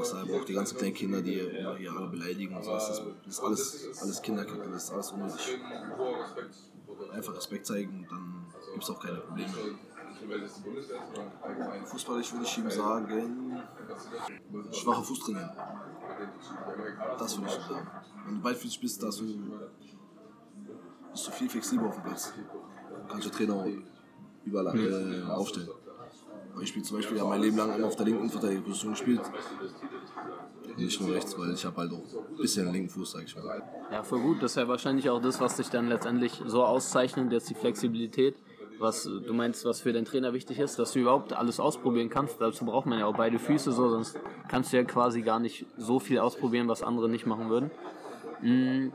Deshalb 0.00 0.32
auch 0.32 0.44
die 0.46 0.54
ganzen 0.54 0.78
kleinen 0.78 0.94
Kinder, 0.94 1.20
die 1.20 1.38
hier 1.76 1.92
alle 1.92 2.08
beleidigen 2.08 2.56
und 2.56 2.64
so, 2.64 2.72
das 2.72 3.02
ist, 3.26 3.40
alles, 3.40 4.00
alles 4.00 4.22
Kinderkacke, 4.22 4.66
das 4.70 4.84
ist 4.84 4.92
alles 4.92 5.10
unnötig. 5.10 5.58
Einfach 7.12 7.36
Respekt 7.36 7.66
zeigen 7.66 8.06
dann 8.08 8.46
gibt 8.72 8.82
es 8.82 8.90
auch 8.90 8.98
keine 8.98 9.18
Probleme. 9.18 9.52
Fußballisch 11.84 12.32
würde 12.32 12.46
ich 12.46 12.58
ihm 12.58 12.70
sagen, 12.70 13.62
schwacher 14.72 15.02
Fuß 15.02 15.20
trainieren. 15.20 15.50
Das 17.18 17.36
würde 17.36 17.50
ich 17.50 17.56
ihm 17.56 17.68
sagen. 17.68 17.90
Wenn 18.24 18.36
du 18.36 18.40
beidfüßig 18.40 18.80
bist, 18.80 19.02
bist 19.02 19.20
du, 19.20 19.26
du 19.26 21.30
viel 21.30 21.50
flexibler 21.50 21.88
auf 21.88 21.96
dem 21.96 22.04
Platz. 22.04 22.32
Du 22.32 23.12
kannst 23.12 23.26
der 23.26 23.32
Trainer 23.32 23.66
überall 24.46 24.78
äh, 24.78 25.22
aufstellen. 25.30 25.68
Ich 26.62 26.68
spiele 26.70 26.84
zum 26.84 26.96
Beispiel 26.96 27.18
ja 27.18 27.24
mein 27.24 27.42
Leben 27.42 27.56
lang 27.56 27.74
immer 27.76 27.86
auf 27.86 27.96
der 27.96 28.06
linken 28.06 28.30
Verteidigungsposition 28.30 28.92
gespielt. 28.92 29.20
Nicht 30.76 31.00
nur 31.00 31.14
rechts, 31.14 31.38
weil 31.38 31.52
ich 31.52 31.64
habe 31.64 31.76
halt 31.76 31.92
auch 31.92 32.02
ein 32.30 32.36
bisschen 32.36 32.64
einen 32.64 32.74
linken 32.74 32.90
Fuß, 32.90 33.12
sag 33.12 33.24
ich 33.24 33.36
mal. 33.36 33.62
Ja, 33.90 34.02
voll 34.02 34.20
gut. 34.20 34.42
Das 34.42 34.52
ist 34.52 34.56
ja 34.56 34.68
wahrscheinlich 34.68 35.08
auch 35.10 35.20
das, 35.20 35.40
was 35.40 35.56
dich 35.56 35.68
dann 35.68 35.88
letztendlich 35.88 36.42
so 36.46 36.64
auszeichnet, 36.64 37.32
jetzt 37.32 37.48
die 37.50 37.54
Flexibilität. 37.54 38.36
Was 38.78 39.04
du 39.04 39.32
meinst, 39.32 39.64
was 39.64 39.80
für 39.80 39.94
deinen 39.94 40.04
Trainer 40.04 40.34
wichtig 40.34 40.58
ist, 40.58 40.78
dass 40.78 40.92
du 40.92 40.98
überhaupt 40.98 41.32
alles 41.32 41.60
ausprobieren 41.60 42.10
kannst. 42.10 42.40
Dazu 42.40 42.66
braucht 42.66 42.84
man 42.84 42.98
ja 42.98 43.06
auch 43.06 43.16
beide 43.16 43.38
Füße 43.38 43.72
so, 43.72 43.88
sonst 43.88 44.18
kannst 44.48 44.72
du 44.72 44.76
ja 44.76 44.84
quasi 44.84 45.22
gar 45.22 45.40
nicht 45.40 45.64
so 45.78 45.98
viel 45.98 46.18
ausprobieren, 46.18 46.68
was 46.68 46.82
andere 46.82 47.08
nicht 47.08 47.24
machen 47.24 47.48
würden. 47.48 47.70
Mhm. 48.42 48.92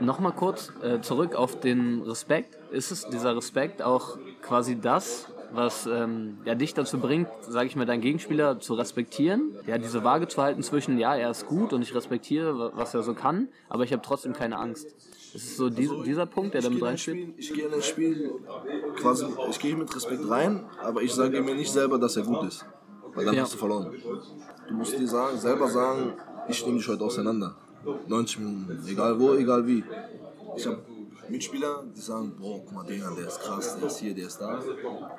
Nochmal 0.00 0.32
kurz 0.32 0.72
äh, 0.82 1.00
zurück 1.00 1.34
auf 1.34 1.58
den 1.60 2.02
Respekt. 2.02 2.56
Ist 2.70 2.90
es 2.92 3.08
dieser 3.08 3.36
Respekt 3.36 3.82
auch 3.82 4.16
quasi 4.42 4.80
das, 4.80 5.26
was 5.52 5.86
ähm, 5.86 6.38
ja, 6.44 6.54
dich 6.54 6.74
dazu 6.74 6.98
bringt, 6.98 7.28
sage 7.48 7.66
ich 7.66 7.74
mal, 7.76 7.86
deinen 7.86 8.00
Gegenspieler 8.02 8.60
zu 8.60 8.74
respektieren? 8.74 9.52
Ja, 9.66 9.78
diese 9.78 10.04
Waage 10.04 10.28
zu 10.28 10.40
halten 10.40 10.62
zwischen, 10.62 10.98
ja, 10.98 11.16
er 11.16 11.30
ist 11.30 11.46
gut 11.46 11.72
und 11.72 11.82
ich 11.82 11.94
respektiere, 11.94 12.72
was 12.76 12.94
er 12.94 13.02
so 13.02 13.14
kann, 13.14 13.48
aber 13.68 13.84
ich 13.84 13.92
habe 13.92 14.02
trotzdem 14.02 14.34
keine 14.34 14.58
Angst. 14.58 14.86
Ist 15.34 15.44
es 15.44 15.56
so 15.56 15.68
die, 15.68 15.88
Also, 15.88 16.02
dieser 16.04 16.26
Punkt, 16.26 16.54
der 16.54 16.62
damit 16.62 16.82
reinspielt? 16.82 17.18
Spiel- 17.18 17.34
Ich 17.38 17.52
gehe 17.54 17.66
in 17.66 17.74
ein 17.74 17.82
Spiel 17.82 18.30
quasi, 18.96 19.26
ich 19.50 19.58
gehe 19.58 19.76
mit 19.76 19.94
Respekt 19.94 20.28
rein, 20.28 20.64
aber 20.82 21.02
ich 21.02 21.12
sage 21.12 21.40
mir 21.42 21.54
nicht 21.54 21.72
selber, 21.72 21.98
dass 21.98 22.16
er 22.16 22.22
gut 22.22 22.44
ist. 22.46 22.64
Weil 23.14 23.24
dann 23.24 23.34
Ja. 23.34 23.42
hast 23.42 23.54
du 23.54 23.58
verloren. 23.58 23.92
Du 24.68 24.74
musst 24.74 24.96
dir 24.98 25.08
sagen, 25.08 25.36
selber 25.38 25.68
sagen, 25.68 26.12
ich 26.48 26.64
nehme 26.64 26.78
dich 26.78 26.88
heute 26.88 27.04
auseinander. 27.04 27.56
90 28.06 28.38
Minuten, 28.38 28.84
egal 28.86 29.18
wo, 29.18 29.34
egal 29.34 29.66
wie. 29.66 29.84
Ich 30.56 30.66
habe 30.66 30.82
Mitspieler, 31.28 31.84
die 31.94 32.00
sagen, 32.00 32.34
boah, 32.38 32.60
guck 32.64 32.72
mal 32.72 32.86
den 32.86 33.02
an, 33.02 33.14
der 33.14 33.28
ist 33.28 33.40
krass, 33.40 33.76
der 33.78 33.86
ist 33.86 33.98
hier, 33.98 34.14
der 34.14 34.26
ist 34.26 34.38
da. 34.38 34.58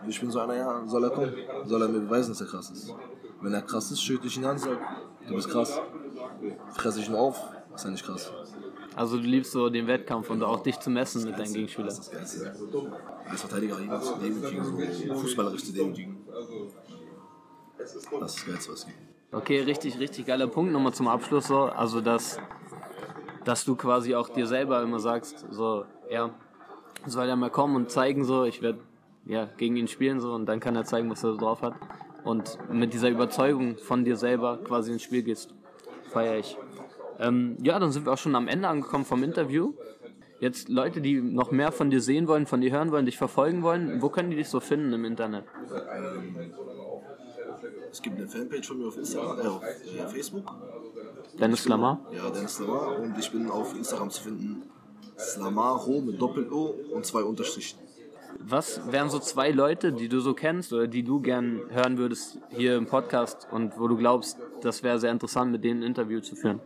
Und 0.04 0.10
ich 0.10 0.20
bin 0.20 0.32
so 0.32 0.40
einer, 0.40 0.56
ja, 0.56 0.84
soll 0.88 1.04
er 1.04 1.10
kommen, 1.12 1.34
soll 1.66 1.82
er 1.82 1.88
mir 1.88 2.00
beweisen, 2.00 2.32
dass 2.32 2.42
er 2.42 2.48
krass 2.48 2.70
ist. 2.72 2.94
Wenn 3.42 3.54
er 3.54 3.62
krass 3.62 3.92
ist, 3.92 4.02
schütte 4.02 4.28
ich 4.28 4.38
ihn 4.38 4.46
an, 4.46 4.58
sag, 4.58 4.78
du 5.28 5.36
bist 5.36 5.50
krass. 5.50 5.80
Fresse 6.74 7.00
ich 7.00 7.10
ihn 7.10 7.16
auf, 7.16 7.40
ist 7.76 7.86
er 7.86 7.92
nicht 7.92 8.06
krass. 8.06 8.32
Also 8.96 9.18
du 9.18 9.24
liebst 9.24 9.52
so 9.52 9.70
den 9.70 9.88
Wettkampf 9.88 10.30
und 10.30 10.44
auch 10.44 10.62
dich 10.62 10.80
zu 10.80 10.90
messen 10.90 11.24
mit 11.24 11.38
deinen 11.38 11.54
Gegenspielern. 11.54 11.90
Das 11.90 12.00
ist 12.00 12.14
das 12.14 12.44
Geilste. 12.44 12.56
Als 13.30 13.42
Verteidiger 13.42 13.80
jemanden 13.80 14.06
zu 14.06 14.16
demütigen, 14.16 14.64
so 15.08 15.16
fußballerisch 15.16 15.64
zu 15.64 15.74
demütigen. 15.74 16.18
Das 17.78 17.96
ist 17.96 18.12
das 18.12 18.46
Geilste, 18.46 18.72
was 18.72 18.80
es 18.80 18.86
gibt. 18.88 19.09
Okay, 19.32 19.62
richtig, 19.62 20.00
richtig 20.00 20.26
geiler 20.26 20.48
Punkt. 20.48 20.72
Nochmal 20.72 20.94
zum 20.94 21.08
Abschluss 21.08 21.48
so. 21.48 21.66
Also, 21.66 22.02
dass, 22.02 22.40
dass 23.46 23.64
du 23.64 23.76
quasi 23.76 24.16
auch 24.16 24.30
dir 24.30 24.48
selber 24.48 24.82
immer 24.82 25.00
sagst, 25.00 25.46
so, 25.52 25.86
ja, 26.10 26.32
soll 27.06 27.30
er 27.30 27.36
mal 27.36 27.52
kommen 27.52 27.76
und 27.76 27.92
zeigen, 27.92 28.24
so, 28.24 28.46
ich 28.46 28.62
werde 28.64 28.80
ja, 29.26 29.48
gegen 29.58 29.76
ihn 29.76 29.88
spielen, 29.88 30.20
so, 30.20 30.34
und 30.34 30.48
dann 30.48 30.60
kann 30.60 30.76
er 30.76 30.84
zeigen, 30.84 31.10
was 31.12 31.24
er 31.24 31.34
so 31.34 31.38
drauf 31.38 31.62
hat. 31.62 31.76
Und 32.24 32.58
mit 32.72 32.94
dieser 32.94 33.10
Überzeugung 33.10 33.78
von 33.78 34.04
dir 34.04 34.18
selber 34.18 34.58
quasi 34.64 34.92
ins 34.92 35.04
Spiel 35.04 35.22
gehst, 35.22 35.54
feiere 36.12 36.40
ich. 36.40 36.58
Ähm, 37.20 37.56
ja, 37.62 37.78
dann 37.78 37.92
sind 37.92 38.06
wir 38.06 38.14
auch 38.14 38.18
schon 38.18 38.36
am 38.36 38.48
Ende 38.48 38.68
angekommen 38.68 39.06
vom 39.06 39.24
Interview. 39.24 39.74
Jetzt 40.40 40.70
Leute, 40.70 41.02
die 41.02 41.22
noch 41.22 41.52
mehr 41.52 41.72
von 41.72 41.90
dir 41.90 42.02
sehen 42.02 42.28
wollen, 42.28 42.46
von 42.46 42.62
dir 42.62 42.72
hören 42.72 42.92
wollen, 42.92 43.06
dich 43.06 43.18
verfolgen 43.18 43.62
wollen, 43.62 44.02
wo 44.02 44.10
können 44.10 44.32
die 44.32 44.38
dich 44.38 44.50
so 44.50 44.60
finden 44.60 44.94
im 44.94 45.06
Internet? 45.06 45.44
Es 47.92 48.02
gibt 48.02 48.18
eine 48.18 48.28
Fanpage 48.28 48.68
von 48.68 48.78
mir 48.78 48.88
auf 48.88 48.98
Instagram, 48.98 49.40
äh, 49.40 49.48
auf 49.48 49.64
äh, 49.64 50.08
Facebook. 50.08 50.46
Dennis 51.40 51.68
Lamar? 51.68 52.00
Ja, 52.12 52.30
Dennis 52.30 52.60
Lamar. 52.60 53.00
Und 53.00 53.18
ich 53.18 53.32
bin 53.32 53.50
auf 53.50 53.76
Instagram 53.76 54.10
zu 54.10 54.24
finden 54.24 54.64
Slamaro 55.18 56.02
mit 56.02 56.22
Doppel-O 56.22 56.76
und 56.94 57.06
zwei 57.06 57.24
Unterstrichen. 57.24 57.80
Was 58.40 58.92
wären 58.92 59.10
so 59.10 59.20
zwei 59.20 59.52
Leute, 59.52 59.92
die 59.92 60.08
du 60.08 60.20
so 60.22 60.34
kennst 60.34 60.72
oder 60.72 60.88
die 60.88 61.04
du 61.04 61.20
gern 61.20 61.62
hören 61.70 61.98
würdest 61.98 62.40
hier 62.50 62.78
im 62.78 62.86
Podcast 62.86 63.48
und 63.52 63.78
wo 63.78 63.88
du 63.88 63.98
glaubst, 63.98 64.38
das 64.62 64.82
wäre 64.84 65.00
sehr 65.00 65.12
interessant, 65.12 65.52
mit 65.52 65.64
denen 65.64 65.82
ein 65.82 65.88
Interview 65.88 66.22
zu 66.22 66.36
führen? 66.36 66.62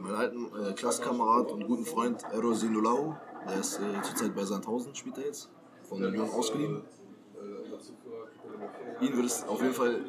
Meinen 0.00 0.14
alten 0.16 0.46
äh, 0.60 0.72
Klassenkamerad 0.72 1.52
und 1.52 1.66
guten 1.66 1.84
Freund 1.84 2.24
Erosin 2.32 2.72
Lulau, 2.72 3.16
der 3.48 3.60
ist 3.60 3.78
äh, 3.78 4.02
zurzeit 4.02 4.34
bei 4.34 4.44
Sandhausen, 4.44 4.94
spielt 4.94 5.18
er 5.18 5.26
jetzt, 5.26 5.48
von 5.88 6.04
Union 6.04 6.28
ausgeliehen. 6.30 6.82
Ihn 9.00 9.14
würde 9.14 9.26
es 9.26 9.44
auf 9.48 9.60
jeden 9.60 9.74
Fall 9.74 10.00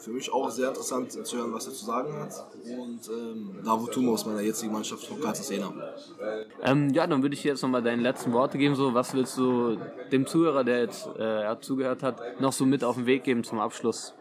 für 0.00 0.10
mich 0.10 0.32
auch 0.32 0.50
sehr 0.50 0.68
interessant 0.68 1.12
zu 1.12 1.36
hören, 1.36 1.52
was 1.52 1.66
er 1.66 1.72
zu 1.74 1.84
sagen 1.84 2.12
hat. 2.14 2.32
Und 2.64 3.00
ähm, 3.08 3.60
Davutuma 3.64 4.12
aus 4.12 4.24
meiner 4.24 4.40
jetzigen 4.40 4.72
Mannschaft 4.72 5.04
von 5.04 5.20
Cartagena. 5.20 5.72
Ähm, 6.62 6.90
ja, 6.90 7.06
dann 7.06 7.22
würde 7.22 7.34
ich 7.34 7.42
dir 7.42 7.48
jetzt 7.48 7.62
nochmal 7.62 7.82
deine 7.82 8.02
letzten 8.02 8.32
Worte 8.32 8.56
geben. 8.56 8.74
So, 8.74 8.94
was 8.94 9.12
willst 9.14 9.36
du 9.36 9.76
dem 10.10 10.26
Zuhörer, 10.26 10.64
der 10.64 10.80
jetzt 10.80 11.06
äh, 11.18 11.54
zugehört 11.60 12.02
hat, 12.02 12.40
noch 12.40 12.52
so 12.52 12.64
mit 12.64 12.82
auf 12.82 12.96
den 12.96 13.06
Weg 13.06 13.24
geben 13.24 13.44
zum 13.44 13.60
Abschluss? 13.60 14.14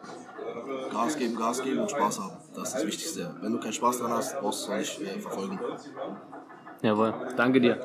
Gas 0.91 1.17
geben, 1.17 1.35
Gas 1.35 1.63
geben 1.63 1.79
und 1.79 1.91
Spaß 1.91 2.19
haben. 2.19 2.37
Das 2.55 2.69
ist 2.69 2.75
das 2.75 2.85
Wichtigste. 2.85 3.35
Wenn 3.41 3.53
du 3.53 3.59
keinen 3.59 3.73
Spaß 3.73 3.99
dran 3.99 4.11
hast, 4.11 4.39
brauchst 4.39 4.67
du 4.67 4.73
es 4.73 4.99
nicht 4.99 5.01
äh, 5.01 5.19
verfolgen. 5.19 5.59
Jawohl, 6.81 7.13
danke 7.35 7.61
dir. 7.61 7.79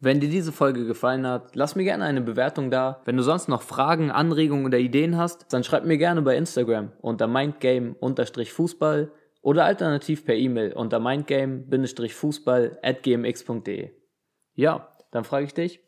Wenn 0.00 0.20
dir 0.20 0.28
diese 0.28 0.52
Folge 0.52 0.86
gefallen 0.86 1.26
hat, 1.26 1.56
lass 1.56 1.74
mir 1.74 1.82
gerne 1.82 2.04
eine 2.04 2.20
Bewertung 2.20 2.70
da. 2.70 3.02
Wenn 3.04 3.16
du 3.16 3.24
sonst 3.24 3.48
noch 3.48 3.62
Fragen, 3.62 4.12
Anregungen 4.12 4.64
oder 4.64 4.78
Ideen 4.78 5.16
hast, 5.16 5.52
dann 5.52 5.64
schreib 5.64 5.84
mir 5.84 5.98
gerne 5.98 6.22
bei 6.22 6.36
Instagram 6.36 6.92
unter 7.00 7.26
mindgame-fußball 7.26 9.10
oder 9.42 9.64
alternativ 9.64 10.24
per 10.24 10.36
E-Mail 10.36 10.72
unter 10.72 11.00
mindgame-fußball 11.00 12.78
at 12.80 13.02
gmx.de. 13.02 13.90
Ja, 14.54 14.88
dann 15.10 15.24
frage 15.24 15.46
ich 15.46 15.54
dich, 15.54 15.80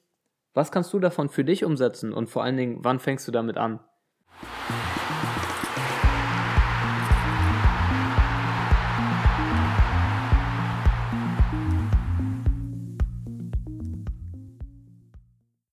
was 0.55 0.73
kannst 0.73 0.93
du 0.93 0.99
davon 0.99 1.29
für 1.29 1.45
dich 1.45 1.65
umsetzen 1.65 2.13
und 2.13 2.29
vor 2.29 2.43
allen 2.43 2.57
Dingen, 2.57 2.79
wann 2.81 2.99
fängst 2.99 3.29
du 3.29 3.33
damit 3.33 3.59
an? 3.59 3.79